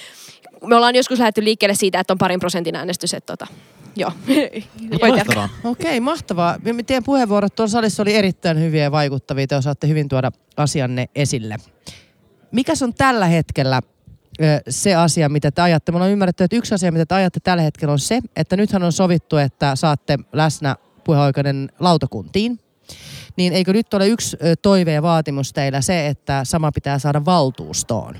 Me 0.66 0.76
ollaan 0.76 0.94
joskus 0.94 1.18
lähdetty 1.18 1.44
liikkeelle 1.44 1.74
siitä, 1.74 2.00
että 2.00 2.12
on 2.12 2.18
parin 2.18 2.40
prosentin 2.40 2.76
äänestys. 2.76 3.14
Että 3.14 3.36
tota, 3.36 3.46
joo. 3.96 4.12
Mahtavaa. 5.10 5.48
Okei, 5.64 6.00
mahtavaa. 6.00 6.58
Me- 6.62 6.82
Teidän 6.82 7.04
puheenvuorot 7.04 7.54
tuolla 7.54 7.70
salissa 7.70 8.02
oli 8.02 8.14
erittäin 8.14 8.60
hyviä 8.60 8.82
ja 8.82 8.92
vaikuttavia. 8.92 9.46
Te 9.46 9.56
osaatte 9.56 9.88
hyvin 9.88 10.08
tuoda 10.08 10.32
asianne 10.56 11.08
esille. 11.14 11.56
Mikäs 12.52 12.82
on 12.82 12.94
tällä 12.94 13.26
hetkellä 13.26 13.80
se 14.68 14.94
asia, 14.94 15.28
mitä 15.28 15.50
te 15.50 15.62
ajatte? 15.62 15.92
Me 15.92 15.96
ollaan 15.96 16.10
ymmärretty, 16.12 16.44
että 16.44 16.56
yksi 16.56 16.74
asia, 16.74 16.92
mitä 16.92 17.06
te 17.06 17.14
ajatte 17.14 17.40
tällä 17.40 17.62
hetkellä 17.62 17.92
on 17.92 17.98
se, 17.98 18.20
että 18.36 18.56
nythän 18.56 18.82
on 18.82 18.92
sovittu, 18.92 19.36
että 19.36 19.76
saatte 19.76 20.18
läsnä 20.32 20.76
puheoikeuden 21.04 21.68
lautakuntiin. 21.80 22.60
Niin 23.36 23.52
eikö 23.52 23.72
nyt 23.72 23.94
ole 23.94 24.08
yksi 24.08 24.36
toive 24.62 24.92
ja 24.92 25.02
vaatimus 25.02 25.52
teillä 25.52 25.80
se, 25.80 26.06
että 26.06 26.44
sama 26.44 26.72
pitää 26.72 26.98
saada 26.98 27.24
valtuustoon? 27.24 28.14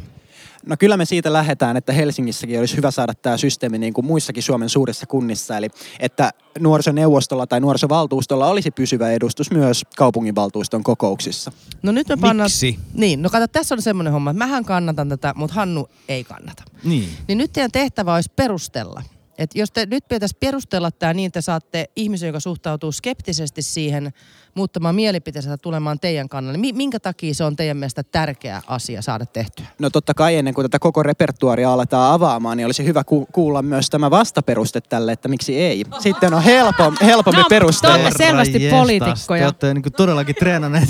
No 0.66 0.76
kyllä 0.78 0.96
me 0.96 1.04
siitä 1.04 1.32
lähdetään, 1.32 1.76
että 1.76 1.92
Helsingissäkin 1.92 2.58
olisi 2.58 2.76
hyvä 2.76 2.90
saada 2.90 3.14
tämä 3.14 3.36
systeemi 3.36 3.78
niin 3.78 3.92
kuin 3.92 4.06
muissakin 4.06 4.42
Suomen 4.42 4.68
suurissa 4.68 5.06
kunnissa. 5.06 5.56
Eli 5.56 5.68
että 6.00 6.30
nuorisoneuvostolla 6.58 7.46
tai 7.46 7.60
nuorisovaltuustolla 7.60 8.48
olisi 8.48 8.70
pysyvä 8.70 9.10
edustus 9.10 9.50
myös 9.50 9.82
kaupunginvaltuuston 9.96 10.82
kokouksissa. 10.82 11.52
No 11.82 11.92
nyt 11.92 12.08
me 12.08 12.16
pannaan... 12.16 12.46
Miksi? 12.46 12.78
Niin, 12.94 13.22
no 13.22 13.30
kato, 13.30 13.48
tässä 13.48 13.74
on 13.74 13.82
semmoinen 13.82 14.12
homma, 14.12 14.30
että 14.30 14.38
mähän 14.38 14.64
kannatan 14.64 15.08
tätä, 15.08 15.34
mutta 15.36 15.54
Hannu 15.54 15.88
ei 16.08 16.24
kannata. 16.24 16.62
Niin. 16.84 17.08
Niin 17.28 17.38
nyt 17.38 17.52
teidän 17.52 17.72
tehtävä 17.72 18.14
olisi 18.14 18.32
perustella. 18.36 19.02
Et 19.38 19.50
jos 19.55 19.71
te 19.71 19.87
nyt 19.87 20.09
pitäisi 20.09 20.37
perustella 20.41 20.91
tämä 20.91 21.15
niin, 21.15 21.33
te 21.33 21.41
saatte 21.41 21.91
ihmisen, 21.97 22.27
joka 22.27 22.41
suhtautuu 22.41 22.93
skeptisesti 22.93 23.62
siihen 23.62 24.12
muuttamaan 24.55 24.94
mielipiteensä 24.94 25.56
tulemaan 25.56 26.00
teidän 26.00 26.29
kannalle. 26.29 26.59
Mi- 26.59 26.73
minkä 26.73 27.00
takia 27.00 27.35
se 27.35 27.44
on 27.44 27.56
teidän 27.56 27.77
mielestä 27.77 28.03
tärkeä 28.03 28.62
asia 28.67 29.03
saada 29.03 29.27
tehtyä? 29.27 29.67
No 29.79 29.91
totta 29.91 30.15
kai 30.15 30.37
ennen 30.37 30.55
kuin 30.55 30.65
tätä 30.65 30.79
koko 30.79 31.03
repertuaria 31.03 31.73
aletaan 31.73 32.12
avaamaan, 32.12 32.56
niin 32.56 32.65
olisi 32.67 32.85
hyvä 32.85 33.05
ku- 33.05 33.27
kuulla 33.33 33.62
myös 33.62 33.91
tämä 33.91 34.11
vastaperuste 34.11 34.81
tälle, 34.81 35.12
että 35.12 35.29
miksi 35.29 35.59
ei. 35.59 35.85
Sitten 35.99 36.35
on 36.35 36.43
helpom, 36.43 36.94
helpompi 37.05 37.41
No, 37.41 37.47
perustella. 37.49 37.97
te 37.97 38.03
olette 38.03 38.25
selvästi 38.25 38.69
poliitikkoja. 38.71 39.41
Te 39.41 39.44
olette 39.47 39.75
niin 39.75 39.93
todellakin 39.97 40.35
treenanneet. 40.35 40.88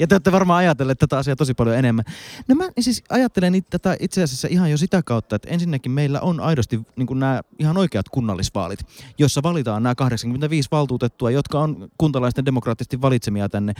Ja 0.00 0.06
te 0.06 0.14
olette 0.14 0.32
varmaan 0.32 0.58
ajatelleet 0.58 0.98
tätä 0.98 1.18
asiaa 1.18 1.36
tosi 1.36 1.54
paljon 1.54 1.76
enemmän. 1.76 2.04
No 2.48 2.54
mä 2.54 2.68
siis 2.80 3.02
ajattelen 3.08 3.64
tätä 3.70 3.96
itse 4.00 4.22
asiassa 4.22 4.48
ihan 4.50 4.70
jo 4.70 4.76
sitä 4.76 5.02
kautta, 5.02 5.36
että 5.36 5.48
ensinnäkin 5.50 5.92
meillä 5.92 6.20
on 6.20 6.40
aidosti 6.40 6.80
niin 6.96 7.18
nämä 7.18 7.40
ihan 7.58 7.76
oikeat 7.76 8.08
kunnallisvaalit, 8.08 8.80
jossa 9.18 9.42
valitaan 9.42 9.82
nämä 9.82 9.94
85 9.94 10.68
valtuutettua, 10.72 11.30
jotka 11.30 11.60
on 11.60 11.90
kuntalaisten 11.98 12.44
demokraattisesti 12.44 13.00
valitsemia 13.00 13.48
tänne. 13.48 13.72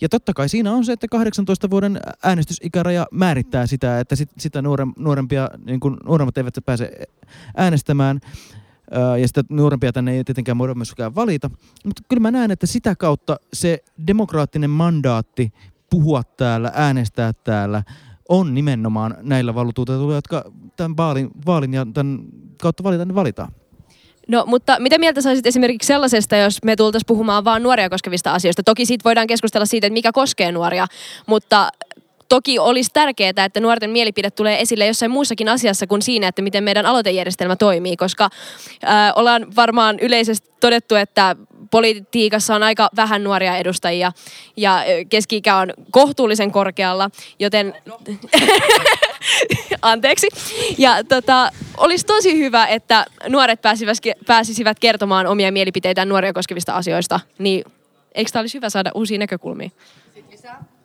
Ja 0.00 0.08
totta 0.08 0.34
kai 0.34 0.48
siinä 0.48 0.72
on 0.72 0.84
se, 0.84 0.92
että 0.92 1.08
18 1.08 1.70
vuoden 1.70 2.00
äänestysikäraja 2.22 3.06
määrittää 3.10 3.66
sitä, 3.66 4.00
että 4.00 4.16
sit, 4.16 4.30
sitä 4.38 4.62
nuorem, 4.62 4.92
nuorempia, 4.96 5.50
niin 5.64 5.80
nuoremmat 6.04 6.38
eivät 6.38 6.54
pääse 6.66 6.92
äänestämään. 7.56 8.20
Ja 9.20 9.28
sitä 9.28 9.42
nuorempia 9.48 9.92
tänne 9.92 10.12
ei 10.12 10.24
tietenkään 10.24 10.58
voida 10.58 10.74
myöskään 10.74 11.14
valita. 11.14 11.50
Mutta 11.84 12.02
kyllä 12.08 12.20
mä 12.20 12.30
näen, 12.30 12.50
että 12.50 12.66
sitä 12.66 12.96
kautta 12.96 13.36
se 13.52 13.78
demokraattinen 14.06 14.70
mandaatti 14.70 15.52
puhua 15.90 16.22
täällä, 16.36 16.72
äänestää 16.74 17.32
täällä, 17.32 17.82
on 18.28 18.54
nimenomaan 18.54 19.16
näillä 19.22 19.54
valtuutetuilla, 19.54 20.14
jotka 20.14 20.44
tämän 20.76 20.96
vaalin, 20.96 21.30
vaalin 21.46 21.74
ja 21.74 21.86
tämän 21.94 22.20
kautta 22.62 22.84
valitaan, 22.84 23.08
niin 23.08 23.14
valitaan. 23.14 23.52
No, 24.28 24.44
mutta 24.46 24.76
mitä 24.80 24.98
mieltä 24.98 25.20
saisit 25.20 25.46
esimerkiksi 25.46 25.86
sellaisesta, 25.86 26.36
jos 26.36 26.64
me 26.64 26.76
tultaisiin 26.76 27.06
puhumaan 27.06 27.44
vaan 27.44 27.62
nuoria 27.62 27.90
koskevista 27.90 28.32
asioista? 28.32 28.62
Toki 28.62 28.86
siitä 28.86 29.04
voidaan 29.04 29.26
keskustella 29.26 29.66
siitä, 29.66 29.86
että 29.86 29.94
mikä 29.94 30.12
koskee 30.12 30.52
nuoria, 30.52 30.86
mutta 31.26 31.68
toki 32.28 32.58
olisi 32.58 32.90
tärkeää, 32.92 33.44
että 33.44 33.60
nuorten 33.60 33.90
mielipide 33.90 34.30
tulee 34.30 34.60
esille 34.60 34.86
jossain 34.86 35.10
muussakin 35.10 35.48
asiassa 35.48 35.86
kuin 35.86 36.02
siinä, 36.02 36.28
että 36.28 36.42
miten 36.42 36.64
meidän 36.64 36.86
aloitejärjestelmä 36.86 37.56
toimii, 37.56 37.96
koska 37.96 38.30
ää, 38.82 39.12
ollaan 39.14 39.46
varmaan 39.56 39.98
yleisesti 39.98 40.50
todettu, 40.60 40.94
että 40.94 41.36
politiikassa 41.70 42.54
on 42.54 42.62
aika 42.62 42.88
vähän 42.96 43.24
nuoria 43.24 43.56
edustajia 43.56 44.12
ja 44.56 44.84
keski-ikä 45.08 45.56
on 45.56 45.72
kohtuullisen 45.90 46.52
korkealla, 46.52 47.10
joten 47.38 47.74
anteeksi. 49.82 50.28
Ja 50.78 51.04
tota, 51.04 51.50
olisi 51.76 52.06
tosi 52.06 52.38
hyvä, 52.38 52.66
että 52.66 53.06
nuoret 53.28 53.60
pääsisivät 54.26 54.78
kertomaan 54.78 55.26
omia 55.26 55.52
mielipiteitään 55.52 56.08
nuoria 56.08 56.32
koskevista 56.32 56.72
asioista. 56.72 57.20
Niin 57.38 57.64
eikö 58.14 58.30
tämä 58.30 58.40
olisi 58.40 58.54
hyvä 58.54 58.70
saada 58.70 58.90
uusia 58.94 59.18
näkökulmia? 59.18 59.70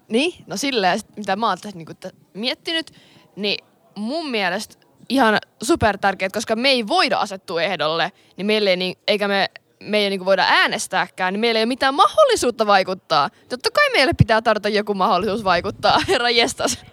Niin, 0.08 0.44
no 0.48 0.58
silleen, 0.58 1.00
sit 1.00 1.18
mitä 1.18 1.36
mä 1.36 1.48
oon 1.48 1.58
tässä 1.62 1.78
niinku 1.78 1.94
miettinyt, 2.34 2.92
niin 3.36 3.66
mun 3.96 4.30
mielestä 4.30 4.76
ihan 5.10 5.38
super 5.64 5.98
tärkeät, 5.98 6.34
koska 6.34 6.56
me 6.56 6.70
ei 6.70 6.88
voida 6.88 7.18
asettua 7.18 7.62
ehdolle, 7.62 8.12
niin 8.38 8.46
meille 8.46 8.70
ei, 8.70 8.78
niin, 8.78 8.96
eikä 9.08 9.28
me, 9.28 9.50
me 9.80 9.98
ei 9.98 10.10
niin 10.10 10.26
voida 10.26 10.46
äänestääkään, 10.48 11.34
niin 11.34 11.42
meillä 11.42 11.58
ei 11.58 11.64
ole 11.64 11.68
mitään 11.68 11.96
mahdollisuutta 11.96 12.68
vaikuttaa. 12.68 13.30
Totta 13.50 13.72
kai 13.72 13.90
meille 13.94 14.14
pitää 14.18 14.42
tarjota 14.42 14.70
joku 14.70 14.94
mahdollisuus 14.94 15.44
vaikuttaa, 15.44 16.00
herra 16.10 16.30
jestas. 16.30 16.86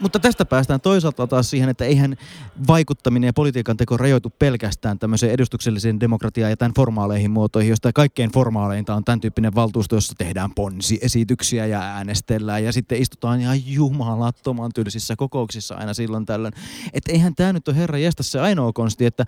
Mutta 0.00 0.18
tästä 0.18 0.44
päästään 0.44 0.80
toisaalta 0.80 1.26
taas 1.26 1.50
siihen, 1.50 1.68
että 1.68 1.84
eihän 1.84 2.16
vaikuttaminen 2.66 3.28
ja 3.28 3.32
politiikan 3.32 3.76
teko 3.76 3.96
rajoitu 3.96 4.30
pelkästään 4.38 4.98
tämmöiseen 4.98 5.32
edustukselliseen 5.32 6.00
demokratiaan 6.00 6.50
ja 6.50 6.56
tämän 6.56 6.74
formaaleihin 6.74 7.30
muotoihin, 7.30 7.70
josta 7.70 7.92
kaikkein 7.92 8.32
formaaleinta 8.32 8.94
on 8.94 9.04
tämän 9.04 9.20
tyyppinen 9.20 9.54
valtuusto, 9.54 9.96
jossa 9.96 10.14
tehdään 10.18 10.50
ponsiesityksiä 10.54 11.66
ja 11.66 11.80
äänestellään 11.80 12.64
ja 12.64 12.72
sitten 12.72 13.02
istutaan 13.02 13.40
ihan 13.40 13.66
jumalattoman 13.66 14.70
tylsissä 14.74 15.16
kokouksissa 15.16 15.74
aina 15.74 15.94
silloin 15.94 16.26
tällöin. 16.26 16.54
Että 16.92 17.12
eihän 17.12 17.34
tämä 17.34 17.52
nyt 17.52 17.68
ole 17.68 17.76
herra 17.76 17.98
jästä 17.98 18.22
se 18.22 18.40
ainoa 18.40 18.72
konsti, 18.72 19.06
että 19.06 19.24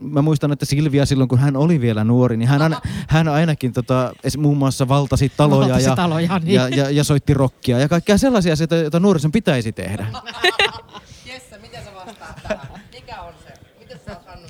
mä 0.00 0.22
muistan, 0.22 0.52
että 0.52 0.66
Silvia 0.66 1.06
silloin 1.06 1.28
kun 1.28 1.38
hän 1.38 1.56
oli 1.56 1.80
vielä 1.80 2.04
nuori, 2.04 2.36
niin 2.36 2.48
hän, 2.48 2.62
aina, 2.62 2.80
hän 3.08 3.28
ainakin 3.28 3.72
tota, 3.72 4.12
muun 4.38 4.56
muassa 4.56 4.88
valtasi 4.88 5.32
taloja, 5.36 5.68
Valtasi 5.68 5.88
ja, 5.88 5.96
taloja, 5.96 6.38
niin. 6.38 6.54
ja, 6.54 6.68
ja, 6.68 6.90
ja 6.90 7.04
soitti 7.04 7.34
rockia 7.34 7.78
ja 7.78 7.88
kaikkea 7.88 8.18
sellaisia 8.18 8.52
asioita, 8.52 8.76
joita 8.76 9.00
nuorison 9.00 9.32
pitäisi 9.32 9.72
tehdä. 9.72 10.03
Jesse, 11.26 11.58
miten 11.58 11.84
sä 11.84 11.94
vastaat 11.94 12.42
tähän? 12.48 12.80
Mikä 12.92 13.20
on 13.20 13.34
se? 13.46 13.52
Miten 13.78 14.00
sä 14.06 14.10
oot 14.10 14.26
Hannu 14.26 14.48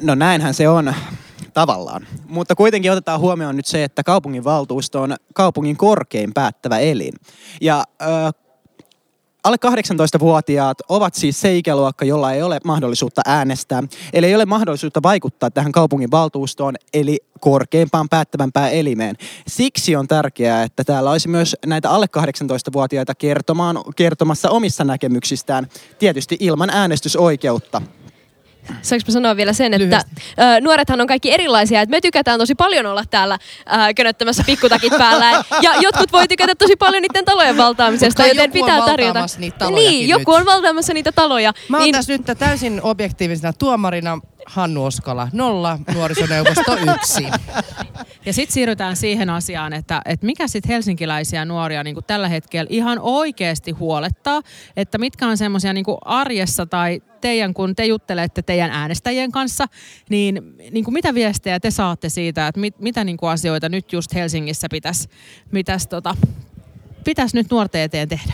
No 0.00 0.14
näinhän 0.14 0.54
se 0.54 0.68
on 0.68 0.94
tavallaan. 1.54 2.06
Mutta 2.28 2.54
kuitenkin 2.54 2.92
otetaan 2.92 3.20
huomioon 3.20 3.56
nyt 3.56 3.66
se, 3.66 3.84
että 3.84 4.02
kaupunginvaltuusto 4.02 5.02
on 5.02 5.16
kaupungin 5.34 5.76
korkein 5.76 6.34
päättävä 6.34 6.78
elin. 6.78 7.14
Ja 7.60 7.84
ö, 8.02 8.06
alle 9.44 9.56
18-vuotiaat 9.66 10.78
ovat 10.88 11.14
siis 11.14 11.40
se 11.40 11.56
ikäluokka, 11.56 12.04
jolla 12.04 12.32
ei 12.32 12.42
ole 12.42 12.60
mahdollisuutta 12.64 13.22
äänestää. 13.26 13.82
Eli 14.12 14.26
ei 14.26 14.34
ole 14.34 14.46
mahdollisuutta 14.46 15.02
vaikuttaa 15.02 15.50
tähän 15.50 15.72
kaupungin 15.72 16.10
valtuustoon, 16.10 16.74
eli 16.94 17.18
korkeimpaan 17.40 18.08
päättävämpään 18.08 18.72
elimeen. 18.72 19.16
Siksi 19.46 19.96
on 19.96 20.08
tärkeää, 20.08 20.62
että 20.62 20.84
täällä 20.84 21.10
olisi 21.10 21.28
myös 21.28 21.56
näitä 21.66 21.90
alle 21.90 22.06
18-vuotiaita 22.18 23.14
kertomaan, 23.14 23.78
kertomassa 23.96 24.50
omissa 24.50 24.84
näkemyksistään, 24.84 25.66
tietysti 25.98 26.36
ilman 26.40 26.70
äänestysoikeutta. 26.70 27.82
Saanko 28.82 29.04
mä 29.08 29.12
sanoa 29.12 29.36
vielä 29.36 29.52
sen, 29.52 29.74
että 29.74 29.96
ö, 29.96 30.60
nuorethan 30.60 31.00
on 31.00 31.06
kaikki 31.06 31.32
erilaisia. 31.32 31.80
Et 31.80 31.88
me 31.88 32.00
tykätään 32.00 32.38
tosi 32.38 32.54
paljon 32.54 32.86
olla 32.86 33.04
täällä 33.10 33.38
ö, 33.66 33.94
könöttämässä 33.96 34.42
pikkutakit 34.46 34.92
päällä. 34.98 35.30
Ja 35.62 35.72
jotkut 35.80 36.12
voi 36.12 36.28
tykätä 36.28 36.54
tosi 36.54 36.76
paljon 36.76 37.02
niiden 37.02 37.24
talojen 37.24 37.56
valtaamisesta, 37.56 38.22
Mutta 38.22 38.34
joten 38.34 38.50
joku 38.54 38.58
on 38.64 38.70
pitää 38.70 38.86
tarjota. 38.86 39.26
niitä 39.38 39.70
Niin, 39.70 40.08
joku 40.08 40.30
nyt. 40.30 40.40
on 40.40 40.46
valtaamassa 40.46 40.94
niitä 40.94 41.12
taloja. 41.12 41.52
Mä 41.68 41.76
oon 41.76 41.84
niin, 41.84 41.94
tässä 41.94 42.12
nyt 42.12 42.38
täysin 42.38 42.80
objektiivisena 42.82 43.52
tuomarina 43.52 44.18
Hannu 44.46 44.84
Oskala, 44.84 45.28
nolla, 45.32 45.78
nuorisoneuvosto 45.94 46.76
yksi. 46.94 47.26
Ja 48.26 48.32
sitten 48.32 48.54
siirrytään 48.54 48.96
siihen 48.96 49.30
asiaan, 49.30 49.72
että, 49.72 50.02
että 50.04 50.26
mikä 50.26 50.48
sitten 50.48 50.68
helsinkiläisiä 50.72 51.44
nuoria 51.44 51.82
niin 51.84 51.96
tällä 52.06 52.28
hetkellä 52.28 52.66
ihan 52.70 52.98
oikeasti 53.00 53.70
huolettaa, 53.70 54.40
että 54.76 54.98
mitkä 54.98 55.26
on 55.26 55.36
semmoisia 55.36 55.72
niin 55.72 55.84
arjessa 56.04 56.66
tai 56.66 57.02
teidän, 57.24 57.54
kun 57.54 57.74
te 57.74 57.86
juttelette 57.86 58.42
teidän 58.42 58.70
äänestäjien 58.70 59.32
kanssa, 59.32 59.66
niin, 60.10 60.56
niin 60.70 60.84
kuin 60.84 60.94
mitä 60.94 61.14
viestejä 61.14 61.60
te 61.60 61.70
saatte 61.70 62.08
siitä, 62.08 62.48
että 62.48 62.60
mit, 62.60 62.80
mitä 62.80 63.04
niin 63.04 63.16
kuin 63.16 63.30
asioita 63.30 63.68
nyt 63.68 63.92
just 63.92 64.14
Helsingissä 64.14 64.66
pitäisi 64.70 65.08
pitäis, 65.52 65.86
tota, 65.86 66.16
pitäis 67.04 67.34
nyt 67.34 67.50
nuorten 67.50 67.80
eteen 67.80 68.08
tehdä? 68.08 68.32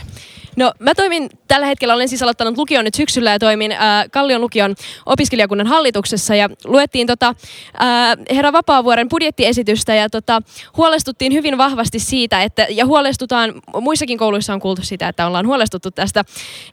No 0.55 0.71
mä 0.79 0.95
toimin 0.95 1.29
tällä 1.47 1.65
hetkellä, 1.65 1.93
olen 1.93 2.09
siis 2.09 2.23
aloittanut 2.23 2.57
lukion 2.57 2.85
nyt 2.85 2.93
syksyllä 2.93 3.31
ja 3.31 3.39
toimin 3.39 3.71
äh, 3.71 3.79
Kallion 4.11 4.41
lukion 4.41 4.75
opiskelijakunnan 5.05 5.67
hallituksessa. 5.67 6.35
Ja 6.35 6.49
luettiin 6.63 7.07
tota, 7.07 7.27
äh, 7.27 8.17
herra 8.35 8.53
Vapaavuoren 8.53 9.09
budjettiesitystä 9.09 9.95
ja 9.95 10.09
tota, 10.09 10.41
huolestuttiin 10.77 11.33
hyvin 11.33 11.57
vahvasti 11.57 11.99
siitä, 11.99 12.43
että, 12.43 12.67
ja 12.69 12.85
huolestutaan, 12.85 13.53
muissakin 13.81 14.17
kouluissa 14.17 14.53
on 14.53 14.59
kuultu 14.59 14.81
sitä, 14.81 15.07
että 15.07 15.27
ollaan 15.27 15.47
huolestuttu 15.47 15.91
tästä, 15.91 16.23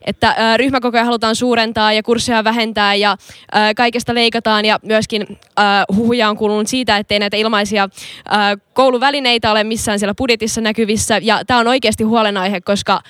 että 0.05 0.27
äh, 0.27 0.57
ryhmäkokoja 0.57 1.05
halutaan 1.05 1.35
suurentaa 1.35 1.93
ja 1.93 2.03
kursseja 2.03 2.43
vähentää 2.43 2.95
ja 2.95 3.11
äh, 3.11 3.75
kaikesta 3.75 4.15
leikataan. 4.15 4.65
Ja 4.65 4.79
myöskin 4.83 5.25
äh, 5.29 5.65
huhuja 5.95 6.29
on 6.29 6.37
kuulunut 6.37 6.67
siitä, 6.67 6.97
ettei 6.97 7.19
näitä 7.19 7.37
ilmaisia 7.37 7.83
äh, 7.83 8.39
kouluvälineitä 8.73 9.51
ole 9.51 9.63
missään 9.63 9.99
siellä 9.99 10.15
budjetissa 10.15 10.61
näkyvissä. 10.61 11.19
Ja 11.21 11.41
tämä 11.47 11.59
on 11.59 11.67
oikeasti 11.67 12.03
huolenaihe, 12.03 12.61
koska 12.61 13.01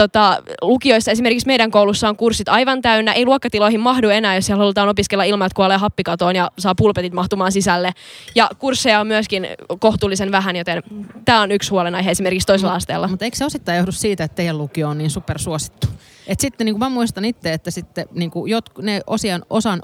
tota, 0.00 0.42
lukioissa 0.62 1.10
esimerkiksi 1.10 1.46
meidän 1.46 1.70
koulussa 1.70 2.08
on 2.08 2.16
kurssit 2.16 2.48
aivan 2.48 2.82
täynnä, 2.82 3.12
ei 3.12 3.24
luokkatiloihin 3.24 3.80
mahdu 3.80 4.08
enää, 4.08 4.34
jos 4.34 4.46
siellä 4.46 4.60
halutaan 4.60 4.88
opiskella 4.88 5.24
ilman, 5.24 5.46
että 5.46 5.56
kuolee 5.56 5.76
happikatoon 5.76 6.36
ja 6.36 6.50
saa 6.58 6.74
pulpetit 6.74 7.12
mahtumaan 7.12 7.52
sisälle. 7.52 7.92
Ja 8.34 8.50
kursseja 8.58 9.00
on 9.00 9.06
myöskin 9.06 9.48
kohtuullisen 9.78 10.32
vähän, 10.32 10.56
joten 10.56 10.82
tämä 11.24 11.40
on 11.40 11.52
yksi 11.52 11.70
huolenaihe 11.70 12.10
esimerkiksi 12.10 12.46
toisella 12.46 12.74
asteella. 12.74 13.08
Mutta 13.08 13.24
eikö 13.24 13.36
se 13.36 13.44
osittain 13.44 13.78
johdu 13.78 13.92
siitä, 13.92 14.24
että 14.24 14.34
teidän 14.34 14.58
lukio 14.58 14.88
on 14.88 14.98
niin 14.98 15.10
supersuosittu? 15.10 15.86
Et 16.26 16.40
sitten 16.40 16.64
niin 16.64 16.74
kuin 16.74 16.80
mä 16.80 16.88
muistan 16.88 17.24
itse, 17.24 17.52
että 17.52 17.70
sitten 17.70 18.06
niin 18.14 18.30
kuin 18.30 18.50
jot, 18.50 18.64
ne 18.82 19.00
osian, 19.06 19.42
osan 19.50 19.82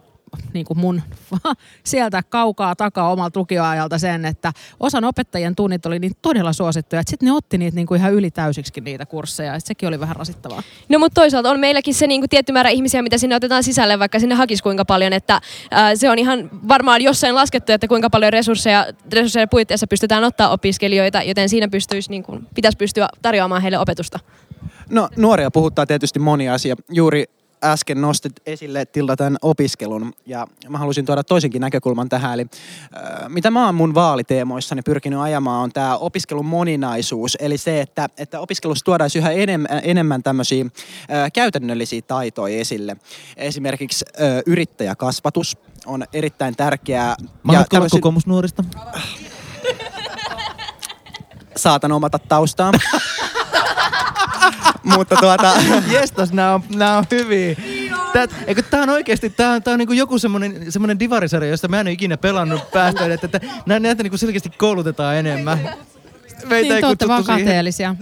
niin 0.55 0.67
kuin 0.67 0.79
mun 0.79 1.03
sieltä 1.85 2.23
kaukaa 2.23 2.77
takaa 2.77 3.13
omalta 3.13 3.41
lukioajalta 3.41 3.99
sen, 3.99 4.25
että 4.25 4.53
osan 4.81 5.05
opettajien 5.05 5.57
tunnit 5.57 5.87
oli 5.87 5.99
niin 5.99 6.13
todella 6.23 6.53
suosittuja, 6.53 7.01
että 7.01 7.11
sitten 7.11 7.27
ne 7.27 7.33
otti 7.33 7.59
niitä 7.59 7.75
niin 7.75 7.87
kuin 7.87 7.99
ihan 7.99 8.13
ylitäysiksikin 8.13 8.85
niitä 8.85 9.07
kursseja, 9.07 9.53
ja 9.53 9.61
sekin 9.61 9.89
oli 9.89 10.01
vähän 10.01 10.17
rasittavaa. 10.17 10.63
No 10.89 10.99
mutta 10.99 11.21
toisaalta 11.21 11.51
on 11.51 11.61
meilläkin 11.61 11.95
se 11.95 12.07
niin 12.07 12.21
kuin 12.21 12.29
tietty 12.29 12.53
määrä 12.53 12.71
ihmisiä, 12.71 13.03
mitä 13.03 13.19
sinne 13.19 13.37
otetaan 13.37 13.63
sisälle, 13.63 13.99
vaikka 13.99 14.19
sinne 14.21 14.35
hakisi 14.35 14.63
kuinka 14.63 14.85
paljon, 14.85 15.13
että 15.13 15.41
ää, 15.71 15.97
se 15.97 16.11
on 16.11 16.19
ihan 16.19 16.51
varmaan 16.69 17.03
jossain 17.03 17.35
laskettu, 17.35 17.73
että 17.73 17.89
kuinka 17.89 18.11
paljon 18.11 18.33
resursseja, 18.33 18.87
resursseja 19.13 19.47
puitteissa 19.47 19.87
pystytään 19.87 20.25
ottaa 20.25 20.49
opiskelijoita, 20.49 21.23
joten 21.23 21.49
siinä 21.49 21.69
pystyisi, 21.69 22.11
niin 22.11 22.23
kuin, 22.23 22.47
pitäisi 22.55 22.79
pystyä 22.79 23.09
tarjoamaan 23.23 23.63
heille 23.63 23.79
opetusta. 23.79 24.19
No 24.91 25.09
nuoria 25.17 25.51
puhuttaa 25.51 25.87
tietysti 25.87 26.19
moni 26.19 26.49
asia. 26.49 26.77
Juuri 26.91 27.25
äsken 27.65 28.01
nostit 28.01 28.33
esille 28.47 28.85
Tilda 28.87 29.17
tämän 29.17 29.37
opiskelun 29.43 30.13
ja 30.27 30.47
mä 30.69 30.79
halusin 30.79 31.07
tuoda 31.07 31.25
toisenkin 31.25 31.61
näkökulman 31.61 32.09
tähän. 32.09 32.35
Eli 32.35 32.47
äh, 32.97 33.29
mitä 33.29 33.51
mä 33.51 33.67
oon 33.67 33.75
mun 33.75 33.95
vaaliteemoissani 33.95 34.83
pyrkinyt 34.83 35.21
ajamaan 35.21 35.63
on 35.63 35.73
tämä 35.73 35.97
opiskelun 35.97 36.47
moninaisuus. 36.47 37.37
Eli 37.41 37.59
se, 37.59 37.81
että, 37.81 38.09
että 38.19 38.41
opiskelussa 38.41 38.85
tuodaan 38.85 39.11
yhä 39.17 39.31
enemmän, 39.31 39.81
enemmän 39.83 40.23
tämmöisiä 40.23 40.65
äh, 40.65 41.33
käytännöllisiä 41.33 42.03
taitoja 42.03 42.59
esille. 42.59 42.97
Esimerkiksi 43.37 44.05
äh, 44.21 44.43
yrittäjäkasvatus 44.47 45.57
on 45.87 46.05
erittäin 46.13 46.57
tärkeää. 46.57 47.17
Mahdotko 47.43 47.53
olla 47.53 47.65
tämmöisiä- 47.71 47.97
kokoomusnuorista? 47.97 48.65
saatan 51.57 51.93
omata 51.93 52.19
taustaa. 52.19 52.73
Mutta 54.83 55.17
tuota, 55.17 55.53
Jestas, 55.91 56.33
nää 56.33 56.55
on, 56.55 56.63
nää 56.77 56.99
on 56.99 57.05
hyviä. 57.11 57.57
Tää, 58.13 58.27
eikö, 58.47 58.63
tää 58.63 58.83
on 58.83 58.91
oikeesti, 58.91 59.31
tää 59.31 59.51
on, 59.51 59.63
tää 59.63 59.73
on 59.73 59.79
niinku 59.79 59.93
joku 59.93 60.19
semmonen, 60.19 60.73
semmonen 60.73 60.99
divarisarja, 60.99 61.51
josta 61.51 61.69
mä 61.69 61.81
en 61.81 61.87
ole 61.87 61.93
ikinä 61.93 62.17
pelannut 62.17 62.71
päästöön, 62.71 63.11
että, 63.11 63.25
että 63.27 63.41
nä, 63.67 63.81
näitä 63.81 64.03
niinku 64.03 64.17
selkeästi 64.17 64.51
koulutetaan 64.51 65.17
enemmän. 65.17 65.59
Meitä 66.45 66.75
Niin, 66.75 66.81
te 66.81 66.87
olette 66.87 67.09
vaan 67.09 67.25
kateellisia. 67.25 67.95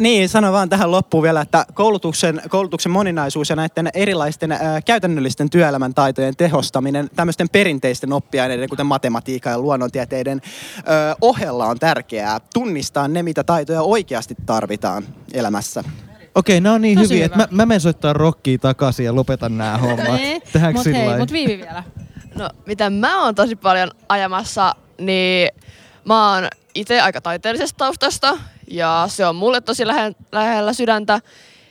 Niin, 0.00 0.28
sano 0.28 0.52
vaan 0.52 0.68
tähän 0.68 0.90
loppuun 0.90 1.22
vielä, 1.22 1.40
että 1.40 1.66
koulutuksen, 1.74 2.42
koulutuksen 2.48 2.92
moninaisuus 2.92 3.50
ja 3.50 3.56
näiden 3.56 3.90
erilaisten 3.94 4.52
ää, 4.52 4.82
käytännöllisten 4.82 5.50
työelämän 5.50 5.94
taitojen 5.94 6.36
tehostaminen 6.36 7.10
tämmöisten 7.16 7.48
perinteisten 7.48 8.12
oppiaineiden, 8.12 8.68
kuten 8.68 8.86
matematiikan 8.86 9.50
ja 9.50 9.58
luonnontieteiden 9.58 10.40
ää, 10.84 11.16
ohella 11.20 11.66
on 11.66 11.78
tärkeää. 11.78 12.40
Tunnistaa 12.54 13.08
ne, 13.08 13.22
mitä 13.22 13.44
taitoja 13.44 13.82
oikeasti 13.82 14.34
tarvitaan 14.46 15.04
elämässä. 15.32 15.84
Okei, 16.34 16.60
nää 16.60 16.72
on 16.72 16.82
niin 16.82 16.98
Tosi 16.98 17.14
hyviä, 17.14 17.26
että 17.26 17.38
mä, 17.38 17.48
mä 17.50 17.66
menen 17.66 17.80
soittaa 17.80 18.12
rockia 18.12 18.58
takaisin 18.58 19.06
ja 19.06 19.14
lopetan 19.14 19.58
nämä 19.58 19.78
hommat. 19.78 20.20
Tehdäänkö 20.52 20.78
Mut 20.78 20.84
sillä 20.84 20.98
hei, 20.98 21.18
mut 21.18 21.32
Viivi 21.32 21.58
vielä. 21.58 21.82
No, 22.34 22.50
mitä 22.66 22.90
mä 22.90 23.24
oon 23.24 23.34
tosi 23.34 23.56
paljon 23.56 23.90
ajamassa, 24.08 24.74
niin 25.00 25.48
mä 26.04 26.34
oon 26.34 26.48
itse 26.74 27.00
aika 27.00 27.20
taiteellisesta 27.20 27.78
taustasta 27.78 28.38
ja 28.70 29.04
se 29.08 29.26
on 29.26 29.36
mulle 29.36 29.60
tosi 29.60 29.86
lähe, 29.86 30.12
lähellä 30.32 30.72
sydäntä. 30.72 31.20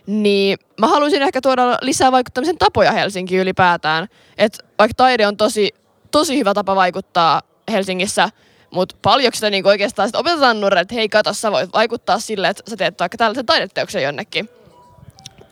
Niin 0.07 0.57
mä 0.79 0.87
haluaisin 0.87 1.21
ehkä 1.21 1.41
tuoda 1.41 1.77
lisää 1.81 2.11
vaikuttamisen 2.11 2.57
tapoja 2.57 2.91
Helsinkiin 2.91 3.41
ylipäätään. 3.41 4.07
Et 4.37 4.65
vaikka 4.79 4.93
taide 4.97 5.27
on 5.27 5.37
tosi, 5.37 5.75
tosi 6.11 6.37
hyvä 6.37 6.53
tapa 6.53 6.75
vaikuttaa 6.75 7.41
Helsingissä, 7.71 8.29
mutta 8.71 8.95
paljonko 9.01 9.35
sitä 9.35 9.49
niinku 9.49 9.69
oikeastaan 9.69 10.07
sit 10.07 10.15
opetetaan 10.15 10.61
nuorille, 10.61 10.81
että 10.81 10.95
hei 10.95 11.09
kato, 11.09 11.33
sä 11.33 11.51
voit 11.51 11.73
vaikuttaa 11.73 12.19
sille, 12.19 12.49
että 12.49 12.63
sä 12.69 12.77
teet 12.77 12.99
vaikka 12.99 13.17
tällaisen 13.17 13.45
taideteoksen 13.45 14.03
jonnekin. 14.03 14.49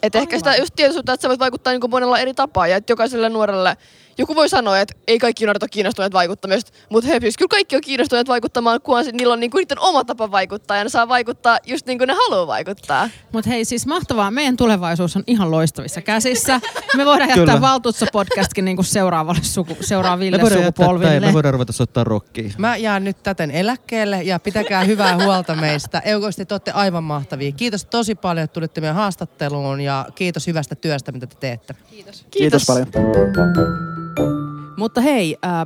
Et 0.04 0.16
ehkä 0.16 0.38
sitä 0.38 0.56
just 0.56 0.76
tietoisuutta, 0.76 1.14
että 1.14 1.22
sä 1.22 1.30
voit 1.30 1.40
vaikuttaa 1.40 1.74
niin 1.74 1.90
monella 1.90 2.20
eri 2.20 2.34
tapaa 2.34 2.68
ja 2.68 2.78
että 2.78 2.92
jokaiselle 2.92 3.30
nuorelle 3.30 3.78
joku 4.18 4.36
voi 4.36 4.50
sanoa, 4.50 4.80
että 4.80 4.94
ei 5.08 5.20
kaikki 5.20 5.46
nuoret 5.46 5.64
ole 5.64 5.70
kiinnostuneet 5.70 6.14
vaikuttamisesta, 6.14 6.72
mutta 6.90 7.10
he 7.10 7.20
kyllä 7.20 7.50
kaikki 7.50 7.76
on 7.76 7.82
kiinnostuneet 7.82 8.28
vaikuttamaan, 8.28 8.82
kunhan 8.82 9.06
se- 9.06 9.12
niillä 9.12 9.34
on 9.34 9.40
niinku 9.40 9.58
niiden 9.58 9.80
oma 9.80 10.04
tapa 10.04 10.32
vaikuttaa 10.32 10.78
ja 10.78 10.84
ne 10.84 10.90
saa 10.90 11.08
vaikuttaa 11.08 11.58
just 11.66 11.86
niin 11.86 11.98
kuin 11.98 12.08
ne 12.08 12.14
haluaa 12.14 12.48
vaikuttaa. 12.48 13.10
Mutta 13.32 13.50
hei 13.50 13.66
siis 13.66 13.86
mahtavaa, 13.86 14.32
meidän 14.32 14.58
tulevaisuus 14.58 15.16
on 15.16 15.24
ihan 15.28 15.52
loistavissa 15.52 16.02
käsissä. 16.02 16.62
Me 16.96 17.06
voidaan 17.06 17.30
jättää 17.30 17.46
Kyllä. 17.46 17.62
Valtuutso-podcastkin 17.62 18.66
niinku 18.66 18.84
seuraavalle 18.84 19.44
suku, 19.44 19.78
seuraaville 19.82 20.38
Me 20.38 20.42
voidaan 20.44 20.62
jättää 20.62 20.86
sukupolville. 20.86 21.20
me 21.28 21.34
voidaan 21.34 21.54
ruveta 21.54 21.74
soittaa 21.74 22.04
rockia. 22.04 22.50
Mä 22.58 22.78
jään 22.78 23.04
nyt 23.04 23.24
täten 23.24 23.52
eläkkeelle 23.52 24.24
ja 24.24 24.40
pitäkää 24.40 24.84
hyvää 24.84 25.16
huolta 25.24 25.56
meistä. 25.56 26.00
Eukosti, 26.00 26.46
te 26.46 26.54
olette 26.54 26.72
aivan 26.72 27.04
mahtavia. 27.04 27.52
Kiitos 27.52 27.86
tosi 27.86 28.16
paljon, 28.16 28.44
että 28.44 28.54
tulitte 28.54 28.82
meidän 28.82 28.96
haastatteluun 28.96 29.82
ja 29.82 30.06
kiitos 30.16 30.48
hyvästä 30.48 30.76
työstä, 30.76 31.12
mitä 31.12 31.28
te 31.28 31.36
teette. 31.40 31.76
Kiitos. 31.90 32.26
Kiitos 32.32 32.66
paljon. 32.66 32.88
Mutta 34.78 35.02
hei, 35.02 35.38
äh, 35.46 35.66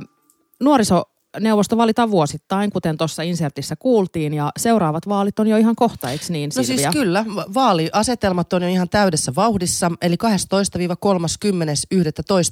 nuorisoneuvosto 1.34 1.76
valitaan 1.76 2.10
vuosittain, 2.10 2.70
kuten 2.70 2.96
tuossa 2.98 3.22
insertissä 3.22 3.76
kuultiin, 3.76 4.34
ja 4.34 4.52
seuraavat 4.56 5.08
vaalit 5.08 5.38
on 5.38 5.46
jo 5.46 5.56
ihan 5.56 5.76
kohta, 5.76 6.10
eikö 6.10 6.24
niin 6.28 6.50
No 6.56 6.62
Silvia? 6.62 6.82
siis 6.82 6.92
kyllä, 6.92 7.24
va- 7.36 7.46
vaaliasetelmat 7.54 8.52
on 8.52 8.62
jo 8.62 8.68
ihan 8.68 8.88
täydessä 8.88 9.32
vauhdissa, 9.36 9.90
eli 10.02 10.16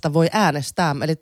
12-30.11. 0.09 0.13
voi 0.13 0.29
äänestää. 0.33 0.97
Eli 1.03 1.15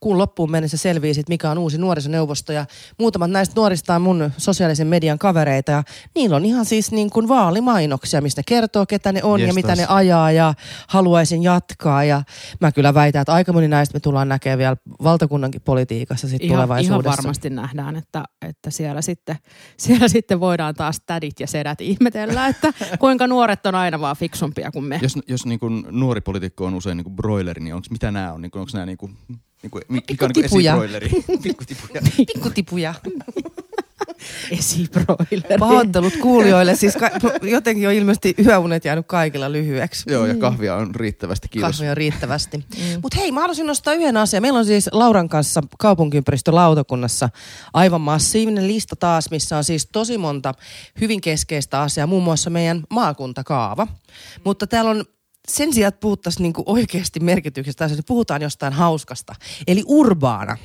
kuun 0.00 0.18
loppuun 0.18 0.50
mennessä 0.50 0.76
selviää 0.76 1.14
sit, 1.14 1.28
mikä 1.28 1.50
on 1.50 1.58
uusi 1.58 1.78
nuorisoneuvosto. 1.78 2.52
Ja 2.52 2.66
muutamat 2.98 3.30
näistä 3.30 3.52
nuorista 3.56 3.94
on 3.94 4.02
mun 4.02 4.30
sosiaalisen 4.36 4.86
median 4.86 5.18
kavereita, 5.18 5.72
ja 5.72 5.82
niillä 6.14 6.36
on 6.36 6.44
ihan 6.44 6.64
siis 6.64 6.92
niin 6.92 7.10
kuin 7.10 7.28
vaalimainoksia, 7.28 8.20
mistä 8.20 8.38
ne 8.38 8.44
kertoo, 8.46 8.86
ketä 8.86 9.12
ne 9.12 9.22
on 9.22 9.40
ja 9.40 9.46
Jestas. 9.46 9.54
mitä 9.54 9.76
ne 9.76 9.86
ajaa, 9.88 10.30
ja 10.32 10.54
haluaisin 10.88 11.42
jatkaa. 11.42 12.04
Ja 12.04 12.22
mä 12.60 12.72
kyllä 12.72 12.94
väitän, 12.94 13.22
että 13.22 13.32
aika 13.32 13.52
moni 13.52 13.68
näistä 13.68 13.96
me 13.96 14.00
tullaan 14.00 14.28
näkemään 14.28 14.58
vielä 14.58 14.76
valtakunnankin 15.02 15.60
politiikassa 15.60 16.28
sit 16.28 16.42
ihan, 16.44 16.56
tulevaisuudessa. 16.56 16.92
ihan 16.92 16.99
varmasti 17.04 17.50
nähdään, 17.50 17.96
että, 17.96 18.24
että 18.48 18.70
siellä, 18.70 19.02
sitten, 19.02 19.36
siellä 19.76 20.08
sitten 20.08 20.40
voidaan 20.40 20.74
taas 20.74 21.00
tädit 21.06 21.40
ja 21.40 21.46
sedät 21.46 21.80
ihmetellä, 21.80 22.46
että 22.46 22.72
kuinka 23.00 23.26
nuoret 23.26 23.66
on 23.66 23.74
aina 23.74 24.00
vaan 24.00 24.16
fiksumpia 24.16 24.70
kuin 24.70 24.84
me. 24.84 24.98
Jos, 25.02 25.18
jos 25.26 25.46
niin 25.46 25.60
kuin 25.60 25.86
nuori 25.90 26.20
poliitikko 26.20 26.64
on 26.64 26.74
usein 26.74 26.96
niin 26.96 27.04
kuin 27.04 27.16
broileri, 27.16 27.62
niin 27.62 27.74
onko 27.74 27.86
mitä 27.90 28.10
nämä 28.10 28.32
on? 28.32 28.42
Niin 28.42 28.50
kuin, 28.50 28.60
onko 28.60 28.70
nämä 28.74 28.86
niin 28.86 28.98
kuin, 28.98 29.16
niin 29.62 29.70
kuin, 29.70 29.82
mikä 29.88 30.24
on 30.24 30.30
niin 30.34 30.50
kuin 30.50 30.66
esibroileri? 30.66 31.10
Pikkutipuja. 31.42 32.00
Pikkutipuja. 32.16 32.94
Esibroileri. 34.50 35.58
Pahoittelut 35.58 36.16
kuulijoille. 36.16 36.76
Siis 36.76 36.96
ka- 36.96 37.10
jotenkin 37.42 37.88
on 37.88 37.94
ilmeisesti 37.94 38.34
yöunet 38.46 38.84
jäänyt 38.84 39.06
kaikilla 39.06 39.52
lyhyeksi. 39.52 40.12
Joo, 40.12 40.26
ja 40.26 40.34
kahvia 40.34 40.76
on 40.76 40.94
riittävästi, 40.94 41.48
kiitos. 41.48 41.76
Kahvia 41.76 41.94
riittävästi. 41.94 42.56
Mm. 42.56 42.64
Mutta 43.02 43.18
hei, 43.20 43.32
mä 43.32 43.40
haluaisin 43.40 43.66
nostaa 43.66 43.94
yhden 43.94 44.16
asian. 44.16 44.42
Meillä 44.42 44.58
on 44.58 44.66
siis 44.66 44.88
Lauran 44.92 45.28
kanssa 45.28 45.62
kaupunkiympäristölautakunnassa 45.78 47.28
aivan 47.74 48.00
massiivinen 48.00 48.68
lista 48.68 48.96
taas, 48.96 49.30
missä 49.30 49.56
on 49.56 49.64
siis 49.64 49.88
tosi 49.92 50.18
monta 50.18 50.54
hyvin 51.00 51.20
keskeistä 51.20 51.80
asiaa, 51.80 52.06
muun 52.06 52.22
muassa 52.22 52.50
meidän 52.50 52.82
maakuntakaava. 52.90 53.86
Mutta 54.44 54.66
täällä 54.66 54.90
on 54.90 55.04
sen 55.50 55.74
sijaan, 55.74 55.88
että 55.88 56.00
puhuttaisiin 56.00 56.42
niinku 56.42 56.62
oikeasti 56.66 57.20
merkityksestä, 57.20 57.86
niin 57.86 57.98
puhutaan 58.06 58.42
jostain 58.42 58.72
hauskasta. 58.72 59.34
Eli 59.66 59.82
urbaana. 59.86 60.56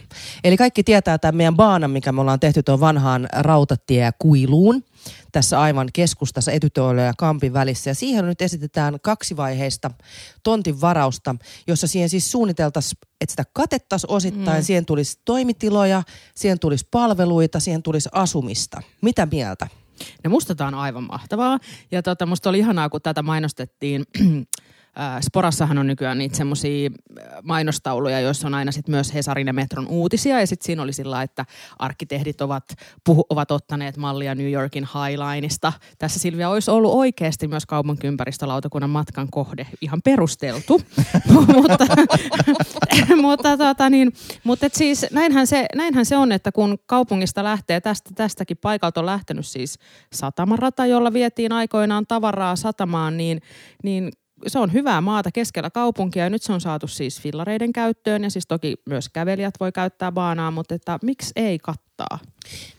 Eli 0.43 0.57
kaikki 0.57 0.83
tietää 0.83 1.17
tämän 1.17 1.35
meidän 1.35 1.55
baanan, 1.55 1.91
mikä 1.91 2.11
me 2.11 2.21
ollaan 2.21 2.39
tehty 2.39 2.63
tuon 2.63 2.79
vanhaan 2.79 3.27
rautatiekuiluun 3.33 4.83
tässä 5.31 5.61
aivan 5.61 5.89
keskustassa 5.93 6.51
Etytoille 6.51 7.01
ja 7.01 7.13
Kampin 7.17 7.53
välissä. 7.53 7.89
Ja 7.89 7.95
siihen 7.95 8.25
nyt 8.25 8.41
esitetään 8.41 8.97
kaksivaiheista 9.01 9.91
tontin 10.43 10.81
varausta, 10.81 11.35
jossa 11.67 11.87
siihen 11.87 12.09
siis 12.09 12.31
suunniteltaisiin, 12.31 12.97
että 13.21 13.31
sitä 13.31 13.43
katettaisiin 13.53 14.11
osittain. 14.11 14.61
Mm. 14.61 14.63
Siihen 14.63 14.85
tulisi 14.85 15.19
toimitiloja, 15.25 16.03
siihen 16.35 16.59
tulisi 16.59 16.87
palveluita, 16.91 17.59
siihen 17.59 17.83
tulisi 17.83 18.09
asumista. 18.11 18.81
Mitä 19.01 19.27
mieltä? 19.31 19.67
Ja 20.23 20.29
musta 20.29 20.55
tää 20.55 20.67
on 20.67 20.73
aivan 20.73 21.03
mahtavaa. 21.03 21.59
Ja 21.91 22.03
tota, 22.03 22.25
musta 22.25 22.49
oli 22.49 22.59
ihanaa, 22.59 22.89
kun 22.89 23.01
tätä 23.01 23.21
mainostettiin. 23.21 24.03
Ää, 24.95 25.21
Sporassahan 25.21 25.77
on 25.77 25.87
nykyään 25.87 26.17
niitä 26.17 26.37
semmoisia 26.37 26.89
mainostauluja, 27.43 28.19
joissa 28.19 28.47
on 28.47 28.53
aina 28.53 28.71
sit 28.71 28.87
myös 28.87 29.13
Hesarin 29.13 29.47
ja 29.47 29.53
Metron 29.53 29.87
uutisia. 29.87 30.39
Ja 30.39 30.47
sitten 30.47 30.65
siinä 30.65 30.81
oli 30.81 30.93
sillä, 30.93 31.21
että 31.21 31.45
arkkitehdit 31.79 32.41
ovat, 32.41 32.63
puhu, 33.03 33.25
ovat 33.29 33.51
ottaneet 33.51 33.97
mallia 33.97 34.35
New 34.35 34.51
Yorkin 34.51 34.87
Highlineista. 34.93 35.73
Tässä 35.97 36.19
Silvia 36.19 36.49
olisi 36.49 36.71
ollut 36.71 36.93
oikeasti 36.93 37.47
myös 37.47 37.65
kaupunkiympäristölautakunnan 37.65 38.89
matkan 38.89 39.27
kohde. 39.31 39.67
Ihan 39.81 40.01
perusteltu. 40.01 40.81
mutta 41.53 41.85
mutta, 43.21 43.57
tota 43.57 43.89
niin, 43.89 44.13
mutta 44.43 44.65
et 44.65 44.73
siis 44.73 45.05
näinhän 45.11 45.47
se, 45.47 45.65
näinhän 45.75 46.05
se 46.05 46.17
on, 46.17 46.31
että 46.31 46.51
kun 46.51 46.77
kaupungista 46.85 47.43
lähtee, 47.43 47.81
tästä, 47.81 48.09
tästäkin 48.15 48.57
paikalta 48.57 48.99
on 48.99 49.05
lähtenyt 49.05 49.45
siis 49.45 49.79
satamarata, 50.13 50.85
jolla 50.85 51.13
vietiin 51.13 51.51
aikoinaan 51.51 52.07
tavaraa 52.07 52.55
satamaan, 52.55 53.17
niin, 53.17 53.41
niin 53.83 54.11
se 54.47 54.59
on 54.59 54.73
hyvää 54.73 55.01
maata 55.01 55.31
keskellä 55.31 55.69
kaupunkia 55.69 56.23
ja 56.23 56.29
nyt 56.29 56.41
se 56.41 56.53
on 56.53 56.61
saatu 56.61 56.87
siis 56.87 57.21
fillareiden 57.21 57.73
käyttöön 57.73 58.23
ja 58.23 58.29
siis 58.29 58.47
toki 58.47 58.75
myös 58.85 59.09
kävelijät 59.09 59.53
voi 59.59 59.71
käyttää 59.71 60.11
baanaa, 60.11 60.51
mutta 60.51 60.75
että 60.75 60.99
miksi 61.01 61.31
ei 61.35 61.59
kattaa? 61.97 62.19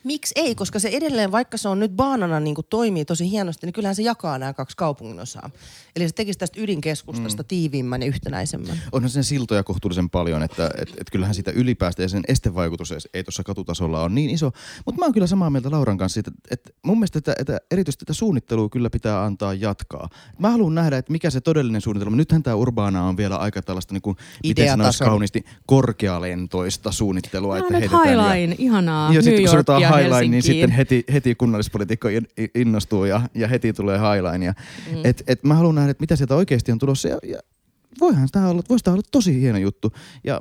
Miksi 0.05 0.33
ei? 0.37 0.55
Koska 0.55 0.79
se 0.79 0.89
edelleen, 0.89 1.33
vaikka 1.33 1.57
se 1.57 1.69
on 1.69 1.79
nyt 1.81 1.93
baanana 1.93 2.41
niin 2.41 2.55
kuin 2.55 2.67
toimii 2.71 3.05
tosi 3.05 3.31
hienosti, 3.31 3.67
niin 3.67 3.73
kyllähän 3.75 3.95
se 3.97 4.03
jakaa 4.03 4.39
nämä 4.39 4.53
kaksi 4.55 4.77
kaupungin 4.77 5.21
osaa. 5.21 5.51
Eli 5.97 6.09
se 6.09 6.15
tekisi 6.15 6.39
tästä 6.39 6.61
ydinkeskustasta 6.61 7.43
mm. 7.43 7.47
tiiviimmän 7.47 8.03
ja 8.03 8.09
yhtenäisemmän. 8.09 8.81
Onhan 8.93 9.11
sen 9.11 9.25
siltoja 9.25 9.63
kohtuullisen 9.63 10.11
paljon, 10.11 10.43
että 10.43 10.71
et, 10.83 10.89
et 11.01 11.11
kyllähän 11.13 11.35
sitä 11.35 11.51
ylipäästä 11.51 12.03
ja 12.03 12.09
sen 12.09 12.23
estevaikutus 12.29 12.93
ei- 12.93 12.99
ei 13.15 13.25
tuossa 13.25 13.43
katutasolla 13.43 14.03
ole 14.03 14.09
niin 14.09 14.31
iso. 14.31 14.53
Mutta 14.87 14.99
mä 14.99 15.05
oon 15.07 15.13
kyllä 15.15 15.27
samaa 15.27 15.51
mieltä 15.51 15.71
Lauran 15.71 15.99
kanssa 15.99 16.15
siitä, 16.15 16.31
että 16.51 16.71
et 16.71 16.77
mun 16.83 16.99
mielestä 16.99 17.19
että, 17.19 17.35
että 17.39 17.61
erityisesti 17.71 18.05
tätä 18.05 18.15
suunnittelua 18.15 18.69
kyllä 18.69 18.91
pitää 18.91 19.25
antaa 19.25 19.55
jatkaa. 19.55 20.09
Mä 20.39 20.51
haluan 20.51 20.75
nähdä, 20.75 20.99
että 20.99 21.13
mikä 21.13 21.31
se 21.31 21.41
todellinen 21.41 21.81
suunnitelma. 21.81 22.17
Nythän 22.17 22.43
tämä 22.43 22.57
Urbaana 22.57 23.05
on 23.09 23.17
vielä 23.17 23.37
aika 23.37 23.63
tällaista, 23.63 23.95
niin 23.95 24.03
kuin, 24.03 24.17
miten 24.43 24.69
sanoisi 24.69 25.05
kauniisti, 25.05 25.45
korkealentoista 25.67 26.93
suunnittelua. 26.93 27.55
Tämä 27.55 27.59
että 27.59 27.75
on 27.77 27.83
nyt 27.83 27.91
heitetään 27.93 28.19
ja- 28.19 28.33
Highline, 28.33 28.57
ihanaa, 29.13 29.19
ja 29.19 29.23
sitten 29.23 29.43
kun 29.43 29.51
sanotaan 29.51 29.83
Yorkia 29.83 29.99
Highline, 29.99 30.29
niin 30.29 30.43
sitten 30.43 30.71
heti, 30.71 31.05
heti 31.13 31.35
kunnallispolitiikko 31.35 32.09
in- 32.09 32.29
in- 32.37 32.51
innostuu 32.55 33.05
ja, 33.05 33.21
ja 33.35 33.49
heti 33.49 33.73
tulee 33.73 33.99
Highline. 33.99 34.45
Ja, 34.45 34.55
mm. 34.93 35.01
et, 35.05 35.23
et 35.27 35.45
mä 35.45 35.55
haluan 35.55 35.75
nähdä, 35.75 35.91
että 35.91 36.03
mitä 36.03 36.17
sieltä 36.17 36.35
oikeasti 36.35 36.73
on 36.73 36.79
tulossa. 36.79 37.09
Ja, 37.09 37.19
ja 37.23 37.39
voihan 38.01 38.29
tämä 38.33 38.49
olla, 38.49 38.63
voisi 38.69 38.85
tämä 38.85 38.93
olla 38.93 39.07
tosi 39.13 39.41
hieno 39.41 39.59
juttu. 39.59 39.93
Ja 40.25 40.41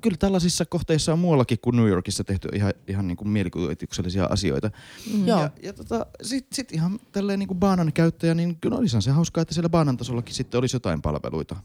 kyllä 0.00 0.16
tällaisissa 0.16 0.64
kohteissa 0.64 1.12
on 1.12 1.18
muuallakin 1.18 1.58
kuin 1.62 1.76
New 1.76 1.88
Yorkissa 1.88 2.24
tehty 2.24 2.48
ihan, 2.54 2.72
ihan 2.88 3.08
niin 3.08 3.16
kuin 3.16 3.28
mielikuvituksellisia 3.28 4.24
asioita. 4.24 4.70
Mm. 5.12 5.26
Ja, 5.26 5.50
ja 5.62 5.72
tota, 5.72 6.06
sitten 6.22 6.56
sit 6.56 6.72
ihan 6.72 6.98
tälleen 7.12 7.38
niin 7.38 7.48
kuin 7.48 7.58
baanan 7.58 7.92
käyttäjä, 7.92 8.34
niin 8.34 8.56
kyllä 8.60 8.76
olisihan 8.76 9.02
se 9.02 9.10
hauskaa, 9.10 9.42
että 9.42 9.54
siellä 9.54 9.68
baanan 9.68 9.96
tasollakin 9.96 10.34
sitten 10.34 10.58
olisi 10.58 10.76
jotain 10.76 11.02
palveluita. 11.02 11.56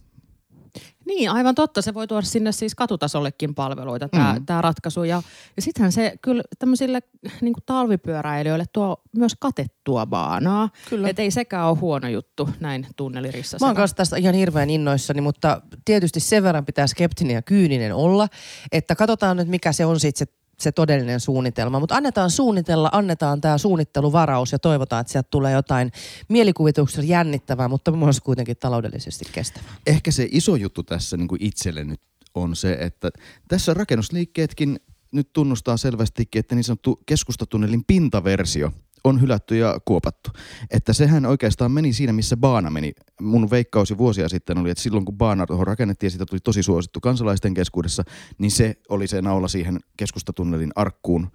Niin, 1.15 1.29
aivan 1.29 1.55
totta. 1.55 1.81
Se 1.81 1.93
voi 1.93 2.07
tuoda 2.07 2.25
sinne 2.25 2.51
siis 2.51 2.75
katutasollekin 2.75 3.55
palveluita, 3.55 4.09
tämä 4.09 4.33
Mm. 4.33 4.39
mm. 4.39 4.61
ratkaisu. 4.61 5.03
Ja, 5.03 5.21
ja 5.55 5.61
sittenhän 5.61 5.91
se 5.91 6.13
kyllä 6.21 6.43
tämmöisille 6.59 6.99
niin 7.41 7.53
talvipyöräilijöille 7.65 8.65
tuo 8.73 8.97
myös 9.15 9.35
katettua 9.39 10.05
baanaa. 10.05 10.69
Kyllä. 10.89 11.09
Että 11.09 11.21
ei 11.21 11.31
sekään 11.31 11.67
ole 11.67 11.77
huono 11.77 12.07
juttu 12.07 12.49
näin 12.59 12.87
tunnelirissa. 12.95 13.57
Mä 13.61 13.67
oon 13.67 13.75
kanssa 13.75 13.97
tästä 13.97 14.17
ihan 14.17 14.35
hirveän 14.35 14.69
innoissani, 14.69 15.21
mutta 15.21 15.61
tietysti 15.85 16.19
sen 16.19 16.43
verran 16.43 16.65
pitää 16.65 16.87
skeptinen 16.87 17.33
ja 17.33 17.41
kyyninen 17.41 17.95
olla, 17.95 18.27
että 18.71 18.95
katsotaan 18.95 19.37
nyt 19.37 19.47
mikä 19.47 19.71
se 19.71 19.85
on 19.85 19.99
sitten 19.99 20.27
se, 20.27 20.33
se 20.61 20.71
todellinen 20.71 21.19
suunnitelma. 21.19 21.79
Mutta 21.79 21.95
annetaan 21.95 22.29
suunnitella, 22.29 22.89
annetaan 22.91 23.41
tämä 23.41 23.57
suunnitteluvaraus 23.57 24.51
ja 24.51 24.59
toivotaan, 24.59 25.01
että 25.01 25.11
sieltä 25.11 25.27
tulee 25.31 25.53
jotain 25.53 25.91
mielikuvituksessa 26.27 27.01
jännittävää, 27.01 27.67
mutta 27.67 27.91
myös 27.91 28.21
kuitenkin 28.21 28.57
taloudellisesti 28.57 29.25
kestävää. 29.31 29.75
ehkä 29.87 30.11
se 30.11 30.27
iso 30.31 30.55
juttu 30.55 30.83
tässä 30.83 31.17
niin 31.17 31.27
kuin 31.27 31.43
itselle 31.43 31.83
nyt 31.83 32.01
on 32.35 32.55
se, 32.55 32.73
että 32.73 33.09
tässä 33.47 33.73
rakennusliikkeetkin 33.73 34.79
nyt 35.11 35.33
tunnustaa 35.33 35.77
selvästikin, 35.77 36.39
että 36.39 36.55
niin 36.55 36.63
sanottu 36.63 36.99
keskustatunnelin 37.05 37.83
pintaversio 37.87 38.71
on 39.03 39.21
hylätty 39.21 39.57
ja 39.57 39.79
kuopattu. 39.85 40.29
Että 40.71 40.93
sehän 40.93 41.25
oikeastaan 41.25 41.71
meni 41.71 41.93
siinä, 41.93 42.13
missä 42.13 42.37
Baana 42.37 42.69
meni. 42.69 42.93
Mun 43.21 43.49
veikkaus 43.51 43.89
jo 43.89 43.97
vuosia 43.97 44.29
sitten 44.29 44.57
oli, 44.57 44.69
että 44.69 44.83
silloin 44.83 45.05
kun 45.05 45.17
Baana 45.17 45.45
tuohon 45.45 45.67
rakennettiin 45.67 46.07
ja 46.07 46.11
siitä 46.11 46.25
tuli 46.25 46.39
tosi 46.39 46.63
suosittu 46.63 46.99
kansalaisten 46.99 47.53
keskuudessa, 47.53 48.03
niin 48.37 48.51
se 48.51 48.75
oli 48.89 49.07
se 49.07 49.21
naula 49.21 49.47
siihen 49.47 49.79
keskustatunnelin 49.97 50.71
arkkuun, 50.75 51.31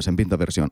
sen 0.00 0.16
pintaversion 0.16 0.68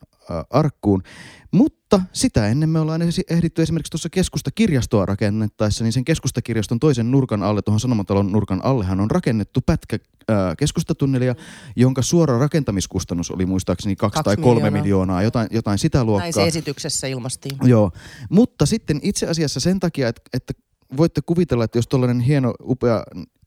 arkkuun. 0.50 1.02
Mutta 1.50 2.00
sitä 2.12 2.48
ennen 2.48 2.68
me 2.68 2.80
ollaan 2.80 3.02
ehditty 3.30 3.62
esimerkiksi 3.62 3.90
tuossa 3.90 4.10
keskustakirjastoa 4.10 5.06
rakennettaessa, 5.06 5.84
niin 5.84 5.92
sen 5.92 6.04
keskustakirjaston 6.04 6.80
toisen 6.80 7.10
nurkan 7.10 7.42
alle, 7.42 7.62
tuohon 7.62 7.80
Sanomatalon 7.80 8.32
nurkan 8.32 8.64
allehan 8.64 9.00
on 9.00 9.10
rakennettu 9.10 9.60
pätkä 9.66 9.98
ää, 10.28 10.56
keskustatunnelia, 10.56 11.34
jonka 11.76 12.02
suora 12.02 12.38
rakentamiskustannus 12.38 13.30
oli 13.30 13.46
muistaakseni 13.46 13.96
kaksi, 13.96 14.14
Kaksi 14.14 14.24
tai 14.24 14.36
kolme 14.36 14.60
miljoonaa. 14.60 14.82
miljoonaa, 14.82 15.22
jotain, 15.22 15.48
jotain 15.50 15.78
sitä 15.78 16.04
luokkaa. 16.04 16.24
Näin 16.24 16.32
se 16.32 16.46
esityksessä 16.46 17.06
ilmastiin. 17.06 17.56
Joo, 17.62 17.92
mutta 18.30 18.66
sitten 18.66 19.00
itse 19.02 19.26
asiassa 19.26 19.60
sen 19.60 19.80
takia, 19.80 20.08
että, 20.08 20.22
että 20.32 20.52
voitte 20.96 21.20
kuvitella, 21.26 21.64
että 21.64 21.78
jos 21.78 21.88
tuollainen 21.88 22.20
hieno, 22.20 22.54
upea 22.62 23.04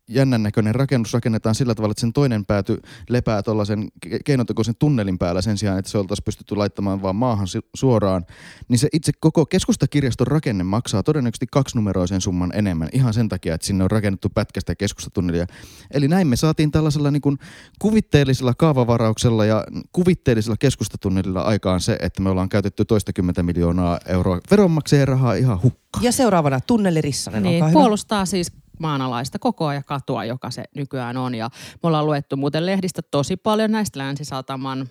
jännän 0.10 0.43
näköinen 0.43 0.76
rakennus 0.76 1.13
rakennetaan 1.13 1.56
sillä 1.56 1.76
tavalla, 1.76 1.91
että 1.91 2.02
sen 2.02 2.13
toinen 2.13 2.46
pääty 2.46 2.82
lepää 3.10 3.43
tuollaisen 3.43 3.88
ke- 4.06 4.20
keinotekoisen 4.26 4.76
tunnelin 4.80 5.17
päällä 5.17 5.41
sen 5.41 5.58
sijaan, 5.58 5.80
että 5.80 5.91
se 5.91 5.98
oltaisiin 5.98 6.24
pystytty 6.26 6.56
laittamaan 6.56 7.02
vaan 7.02 7.15
maahan 7.15 7.48
suoraan, 7.76 8.26
niin 8.67 8.80
se 8.80 8.88
itse 8.93 9.12
koko 9.20 9.46
keskustakirjaston 9.46 10.28
rakenne 10.28 10.63
maksaa 10.63 11.04
todennäköisesti 11.04 11.48
kaksinumeroisen 11.52 12.22
summan 12.22 12.52
enemmän 12.56 12.89
ihan 12.91 13.13
sen 13.13 13.30
takia, 13.30 13.56
että 13.56 13.67
sinne 13.67 13.84
on 13.84 13.91
rakennettu 13.91 14.30
pätkästä 14.30 14.76
keskustatunnelia. 14.76 15.46
Eli 15.91 16.08
näin 16.08 16.28
me 16.28 16.36
saatiin 16.36 16.72
tällaisella 16.72 17.12
niin 17.12 17.22
kuin 17.22 17.38
kuvitteellisella 17.80 18.54
kaavavarauksella 18.54 19.46
ja 19.46 19.63
kuvitteellisella 19.91 20.58
keskustatunnelilla 20.60 21.41
aikaan 21.41 21.82
se, 21.82 21.98
että 22.02 22.22
me 22.22 22.30
ollaan 22.30 22.50
käytetty 22.50 22.86
toistakymmentä 22.86 23.43
miljoonaa 23.43 24.00
euroa 24.06 24.39
veronmaksajien 24.52 25.08
rahaa 25.08 25.34
ihan 25.34 25.62
hukkaan. 25.63 26.04
Ja 26.04 26.12
seuraavana 26.12 26.60
tunneli 26.62 27.02
Rissanen, 27.02 27.43
Niin, 27.43 27.56
olkaa 27.56 27.67
hyvä. 27.70 27.80
puolustaa 27.80 28.26
siis 28.26 28.52
maanalaista 28.80 29.40
kokoa 29.40 29.74
ja 29.74 29.84
katua, 29.84 30.26
joka 30.26 30.52
se 30.52 30.63
nykyään 30.76 31.18
on. 31.18 31.36
Ja 31.36 31.50
me 31.84 31.88
ollaan 31.88 32.06
luettu 32.06 32.38
muuten 32.38 32.66
lehdistä 32.66 33.02
tosi 33.02 33.38
paljon 33.38 33.72
näistä 33.72 34.00
Länsisataman 34.00 34.88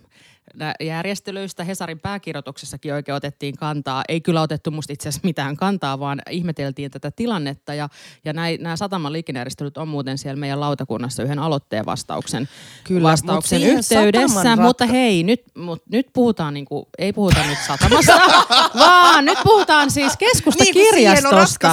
järjestelyistä. 0.81 1.65
Hesarin 1.65 2.01
pääkirjoituksessakin 2.01 2.95
oikein 2.95 3.17
otettiin 3.17 3.57
kantaa. 3.57 4.03
Ei 4.09 4.21
kyllä 4.21 4.43
otettu 4.43 4.71
musta 4.71 4.93
itse 4.93 5.09
asiassa 5.09 5.27
mitään 5.27 5.57
kantaa, 5.57 5.99
vaan 5.99 6.23
ihmeteltiin 6.31 6.91
tätä 6.91 7.11
tilannetta. 7.11 7.75
Ja, 7.75 7.89
ja 8.25 8.33
näin, 8.33 8.63
nämä 8.63 8.77
sataman 8.77 9.13
liikennejärjestelyt 9.13 9.79
on 9.79 9.89
muuten 9.89 10.19
siellä 10.19 10.41
meidän 10.41 10.61
lautakunnassa 10.61 11.23
yhden 11.23 11.39
aloitteen 11.39 11.87
vastauksen, 11.87 12.49
Kyllä, 12.85 13.03
vastauksen 13.03 13.59
mut 13.61 13.65
siihen 13.65 13.79
yhteydessä. 13.79 14.43
sataman 14.43 14.63
Mutta 14.63 14.85
ratka- 14.85 14.93
hei, 14.93 15.23
nyt, 15.23 15.43
mut, 15.57 15.83
nyt 15.93 16.07
puhutaan, 16.13 16.55
niinku, 16.55 16.89
ei 16.99 17.13
puhuta 17.13 17.41
nyt 17.47 17.59
satamasta, 17.67 18.13
vaan 18.79 19.25
nyt 19.25 19.39
puhutaan 19.45 19.91
siis 19.91 20.17
keskusta 20.17 20.65
Niin, 20.65 20.75
siihen 20.75 21.27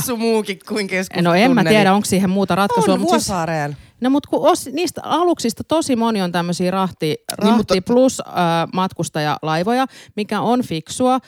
on 0.09 0.19
muukin 0.19 0.59
kuin 0.67 0.88
keskustunneli. 0.88 1.39
No 1.39 1.45
en 1.45 1.53
mä 1.53 1.63
tiedä, 1.63 1.93
onko 1.93 2.05
siihen 2.05 2.29
muuta 2.29 2.55
ratkaisua. 2.55 2.93
On 2.93 2.99
mutta 2.99 3.19
siis. 3.19 3.27
No 4.03 4.09
mutta 4.09 4.29
kun 4.29 4.47
os, 4.49 4.65
niistä 4.73 5.01
aluksista 5.03 5.63
tosi 5.63 5.95
moni 5.95 6.21
on 6.21 6.31
tämmöisiä 6.31 6.71
rahti, 6.71 7.15
rahti 7.31 7.45
Niin, 7.45 7.57
mutta- 7.57 7.93
plus 7.93 8.21
äh, 8.27 8.33
matkustajalaivoja, 8.73 9.85
mikä 10.15 10.41
on 10.41 10.61
fiksua. 10.63 11.19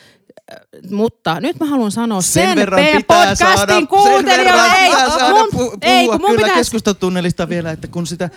Mutta 0.90 1.40
nyt 1.40 1.60
mä 1.60 1.66
haluan 1.66 1.90
sanoa 1.90 2.20
sen, 2.20 2.48
Sen 2.48 2.56
verran 2.56 2.84
pitää 2.84 3.00
podcastin 3.00 3.46
saada, 3.46 3.72
sen 4.14 4.26
verran 4.26 4.74
Ei, 4.76 4.90
pitää 4.90 5.10
saada 5.10 5.34
mun, 5.34 5.48
pu- 5.54 5.78
ei, 5.82 6.06
kun 6.08 6.20
mun 6.20 6.30
kyllä 6.30 6.36
pitäisi 6.36 6.54
keskustatunnelista 6.54 7.48
vielä, 7.48 7.70
että 7.70 7.88
kun, 7.88 8.06
sitä, 8.06 8.30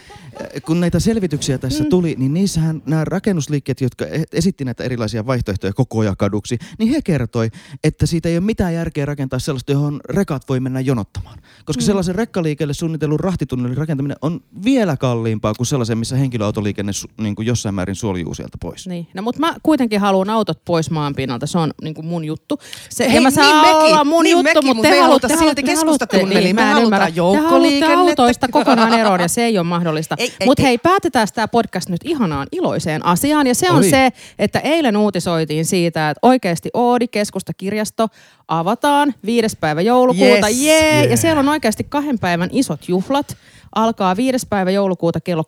kun 0.66 0.80
näitä 0.80 1.00
selvityksiä 1.00 1.58
tässä 1.58 1.84
mm. 1.84 1.90
tuli, 1.90 2.16
niin 2.18 2.34
niissähän 2.34 2.82
nämä 2.86 3.06
rakennusliikkeet, 3.06 3.82
jotka 3.82 4.06
e- 4.06 4.24
esitti 4.32 4.66
näitä 4.66 4.84
erilaisia 4.84 5.26
vaihtoehtoja 5.26 5.74
kokoja 5.74 6.16
kaduksi, 6.16 6.58
niin 6.80 6.92
he 6.92 7.02
kertoi, 7.02 7.50
että 7.84 8.06
siitä 8.06 8.30
ei 8.30 8.38
ole 8.38 8.46
mitään 8.46 8.74
järkeä 8.74 9.06
rakentaa 9.06 9.40
sellaista, 9.40 9.72
johon 9.72 10.00
rekat 10.10 10.50
voi 10.50 10.60
mennä 10.60 10.80
jonottamaan. 10.80 11.40
Koska 11.66 11.82
mm. 11.82 11.86
sellaisen 11.86 12.16
rekkaliikelle 12.16 12.74
suunnitellun 12.74 13.20
rahtitunnelin 13.20 13.78
rakentaminen 13.78 14.18
on 14.22 14.42
vielä 14.66 14.98
kalliimpaa 14.98 15.54
kuin 15.54 15.68
sellaisen, 15.68 15.98
missä 15.98 16.16
henkilöautoliikenne 16.16 16.92
niin 17.22 17.36
kuin 17.36 17.46
jossain 17.46 17.76
määrin 17.76 17.96
suoljuu 17.96 18.34
sieltä 18.34 18.58
pois. 18.62 18.88
Niin, 18.88 19.08
no 19.14 19.22
mutta 19.22 19.40
mä 19.40 19.56
kuitenkin 19.64 20.00
haluan 20.00 20.30
autot 20.30 20.66
pois 20.66 20.92
maan 20.92 21.16
pinnalta, 21.16 21.48
se 21.48 21.58
on 21.58 21.72
niin 21.82 21.88
kuin 21.93 22.06
mun 22.08 22.25
juttu. 22.25 22.60
Se, 22.89 23.06
Hei, 23.08 23.15
ja 23.15 23.21
mä 23.21 23.30
niin 23.30 23.36
saan 23.36 23.65
mekin, 23.65 23.93
olla 23.93 24.04
mun 24.04 24.23
niin 24.23 24.32
juttu, 24.32 24.43
mekin, 24.43 24.65
mutta 24.65 24.73
mut 24.75 24.84
te 24.84 24.89
me 24.89 24.99
haluatte, 24.99 25.28
te 25.28 25.34
haluatte- 25.34 25.65
me 25.65 26.54
mä 26.54 26.71
en 26.71 26.84
ymmärrä. 26.84 27.06
Te 27.06 27.12
haluatte 27.12 27.17
joukkoliikennettä. 27.17 27.99
autoista 27.99 28.47
kokonaan 28.47 28.93
eroon 28.99 29.19
ja 29.19 29.28
se 29.28 29.45
ei 29.45 29.58
ole 29.58 29.67
mahdollista. 29.67 30.15
Mutta 30.45 30.63
ei. 30.63 30.67
hei, 30.67 30.78
päätetään 30.78 31.28
tämä 31.34 31.47
podcast 31.47 31.89
nyt 31.89 32.02
ihanaan 32.04 32.47
iloiseen 32.52 33.06
asiaan 33.06 33.47
ja 33.47 33.56
se 33.56 33.71
on 33.71 33.78
Oi. 33.78 33.89
se, 33.89 34.10
että 34.39 34.60
eilen 34.60 34.97
uutisoitiin 34.97 35.65
siitä, 35.65 36.10
että 36.10 36.19
oikeasti 36.21 36.69
Oodi 36.73 37.08
keskustakirjasto 37.08 38.08
avataan 38.47 39.13
viides 39.25 39.56
päivä 39.56 39.82
joulukuuta. 39.82 40.47
Yes. 40.49 40.62
Jee! 40.62 40.93
Yeah. 40.93 41.12
Ja 41.12 41.17
siellä 41.17 41.39
on 41.39 41.49
oikeasti 41.49 41.84
kahden 41.84 42.19
päivän 42.19 42.49
isot 42.52 42.88
juhlat. 42.88 43.38
Alkaa 43.75 44.15
viides 44.15 44.45
päivä 44.45 44.71
joulukuuta 44.71 45.21
kello 45.21 45.43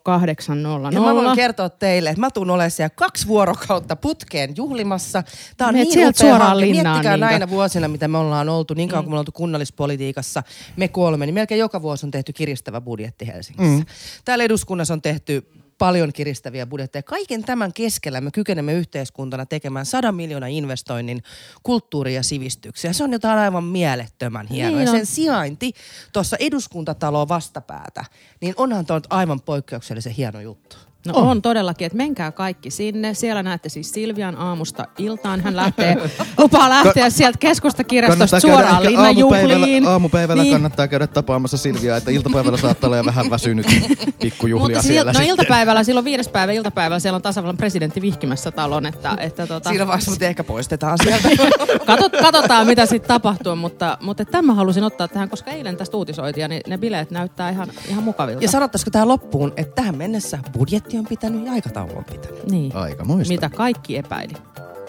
8.00. 0.88 0.94
Ja 0.94 1.00
mä 1.00 1.14
voin 1.14 1.36
kertoa 1.36 1.68
teille, 1.68 2.10
että 2.10 2.20
mä 2.20 2.30
tuun 2.30 2.50
olemaan 2.50 2.70
siellä 2.70 2.90
kaksi 2.90 3.26
vuorokautta 3.26 3.96
putkeen 3.96 4.56
juhlimassa. 4.56 5.22
Tää 5.56 5.68
on 5.68 5.74
Meet 5.74 5.84
niin 5.84 5.92
sieltä 5.92 6.18
upea 6.18 6.30
suoraan 6.30 6.50
hanke. 6.50 6.66
linnaan 6.66 6.96
Miettikää 6.96 7.16
niinkö? 7.16 7.26
näinä 7.26 7.50
vuosina, 7.50 7.88
mitä 7.88 8.08
me 8.08 8.18
ollaan 8.18 8.48
oltu, 8.48 8.74
niin 8.74 8.88
kauan 8.88 9.04
kuin 9.04 9.10
me 9.10 9.14
ollaan 9.14 9.20
oltu 9.20 9.32
kunnallispolitiikassa, 9.32 10.42
me 10.76 10.88
kolme, 10.88 11.26
niin 11.26 11.34
melkein 11.34 11.58
joka 11.58 11.82
vuosi 11.82 12.06
on 12.06 12.10
tehty 12.10 12.32
kiristävä 12.32 12.80
budjetti 12.80 13.26
Helsingissä. 13.26 13.78
Mm. 13.78 13.86
Täällä 14.24 14.44
eduskunnassa 14.44 14.94
on 14.94 15.02
tehty 15.02 15.61
paljon 15.82 16.12
kiristäviä 16.12 16.66
budjetteja. 16.66 17.02
Kaiken 17.02 17.44
tämän 17.44 17.72
keskellä 17.72 18.20
me 18.20 18.30
kykenemme 18.30 18.72
yhteiskuntana 18.72 19.46
tekemään 19.46 19.86
sadan 19.86 20.14
miljoonan 20.14 20.50
investoinnin 20.50 21.22
kulttuuri- 21.62 22.14
ja 22.14 22.22
sivistykseen. 22.22 22.94
Se 22.94 23.04
on 23.04 23.12
jotain 23.12 23.38
aivan 23.38 23.64
mielettömän 23.64 24.46
hienoa. 24.46 24.76
Niin 24.76 24.86
ja 24.86 24.92
sen 24.92 25.06
sijainti 25.06 25.72
tuossa 26.12 26.36
eduskuntataloon 26.40 27.28
vastapäätä, 27.28 28.04
niin 28.40 28.54
onhan 28.56 28.86
tuo 28.86 29.00
aivan 29.10 29.40
poikkeuksellisen 29.40 30.12
hieno 30.12 30.40
juttu. 30.40 30.76
No 31.06 31.12
on. 31.16 31.28
on 31.28 31.42
todellakin, 31.42 31.86
että 31.86 31.96
menkää 31.96 32.32
kaikki 32.32 32.70
sinne. 32.70 33.14
Siellä 33.14 33.42
näette 33.42 33.68
siis 33.68 33.90
Silvian 33.90 34.36
aamusta 34.36 34.84
iltaan. 34.98 35.40
Hän 35.40 35.56
lähtee, 35.56 35.96
lupaa 36.38 36.68
lähteä 36.68 37.10
sieltä 37.10 37.38
keskustakirjastosta 37.38 38.40
suoraan 38.40 38.82
linnanjuhliin. 38.84 39.86
aamupäivällä 39.86 40.42
Niin. 40.42 40.52
kannattaa 40.54 40.88
käydä 40.88 41.06
tapaamassa 41.06 41.56
Silviaa, 41.56 41.96
että 41.96 42.10
iltapäivällä 42.10 42.58
saattaa 42.58 42.88
olla 42.88 42.96
jo 42.96 43.04
vähän 43.04 43.30
väsynyt 43.30 43.66
pikkujuhlia 44.22 44.76
Mutta 44.76 44.88
siellä 44.88 45.12
sil- 45.12 45.14
no 45.14 45.18
sitten. 45.18 45.28
iltapäivällä, 45.28 45.84
silloin 45.84 46.04
viides 46.04 46.28
päivä 46.28 46.52
iltapäivällä, 46.52 46.98
siellä 47.00 47.16
on 47.16 47.22
tasavallan 47.22 47.56
presidentti 47.56 48.02
vihkimässä 48.02 48.50
talon, 48.50 48.86
että, 48.86 49.16
että 49.20 49.46
tota, 49.46 49.68
Siinä 49.70 49.86
vaiheessa 49.86 50.10
mut 50.10 50.22
ehkä 50.22 50.44
poistetaan 50.44 50.98
sieltä. 51.02 51.28
katot, 51.86 52.12
katsotaan 52.12 52.66
mitä 52.66 52.86
sitten 52.86 53.08
tapahtuu, 53.08 53.56
mutta, 53.56 53.98
mutta 54.00 54.24
tämän 54.24 54.44
mä 54.46 54.54
halusin 54.54 54.84
ottaa 54.84 55.08
tähän, 55.08 55.28
koska 55.30 55.50
eilen 55.50 55.76
tästä 55.76 55.96
uutisoitiin 55.96 56.42
ja 56.42 56.48
ne, 56.48 56.60
ne 56.66 56.78
bileet 56.78 57.10
näyttää 57.10 57.50
ihan, 57.50 57.68
ihan 57.88 58.04
mukavilta. 58.04 58.44
ja 58.44 58.48
sanottaisiko 58.50 58.90
tähän 58.90 59.08
loppuun, 59.08 59.52
että 59.56 59.74
tähän 59.74 59.96
mennessä 59.96 60.38
budjetti 60.52 60.91
budjetti 60.92 60.98
on 60.98 61.06
pitänyt 61.06 61.46
ja 61.46 61.52
aikataulu 61.52 61.96
on 61.96 62.04
pitänyt. 62.04 62.50
Niin. 62.50 62.76
Aika 62.76 63.04
muista. 63.04 63.34
Mitä 63.34 63.50
kaikki 63.50 63.96
epäili. 63.96 64.32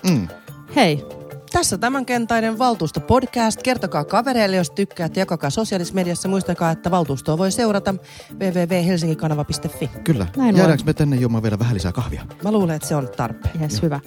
Mm. 0.10 0.28
Hei, 0.76 1.06
tässä 1.52 1.78
tämän 1.78 2.06
kentainen 2.06 2.60
valtuusto 2.60 3.00
podcast. 3.00 3.64
Kertokaa 3.64 4.04
kavereille, 4.04 4.56
jos 4.56 4.72
tykkäät, 4.72 5.18
jakakaa 5.18 5.50
sosiaalisessa 5.50 5.96
mediassa. 5.96 6.30
Muistakaa, 6.30 6.72
että 6.72 6.92
valtuustoa 6.92 7.38
voi 7.38 7.52
seurata 7.52 7.96
www.helsinginkanava.fi. 8.40 9.90
Kyllä. 10.04 10.28
Näin 10.38 10.58
Jäädäänkö 10.58 10.84
voi. 10.84 10.90
me 10.90 10.94
tänne 10.94 11.16
juomaan 11.16 11.44
vielä 11.44 11.60
vähän 11.60 11.76
lisää 11.76 11.92
kahvia? 11.92 12.26
Mä 12.44 12.52
luulen, 12.52 12.76
että 12.76 12.88
se 12.88 12.96
on 12.96 13.10
tarpeen. 13.18 13.62
Yes, 13.62 13.82
hyvä. 13.82 14.00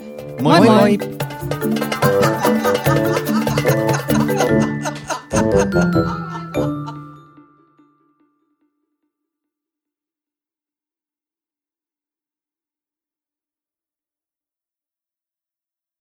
Moi 0.42 0.60
moi! 0.60 0.66
moi. 0.66 0.76
moi. 0.76 0.98
moi. 5.74 6.26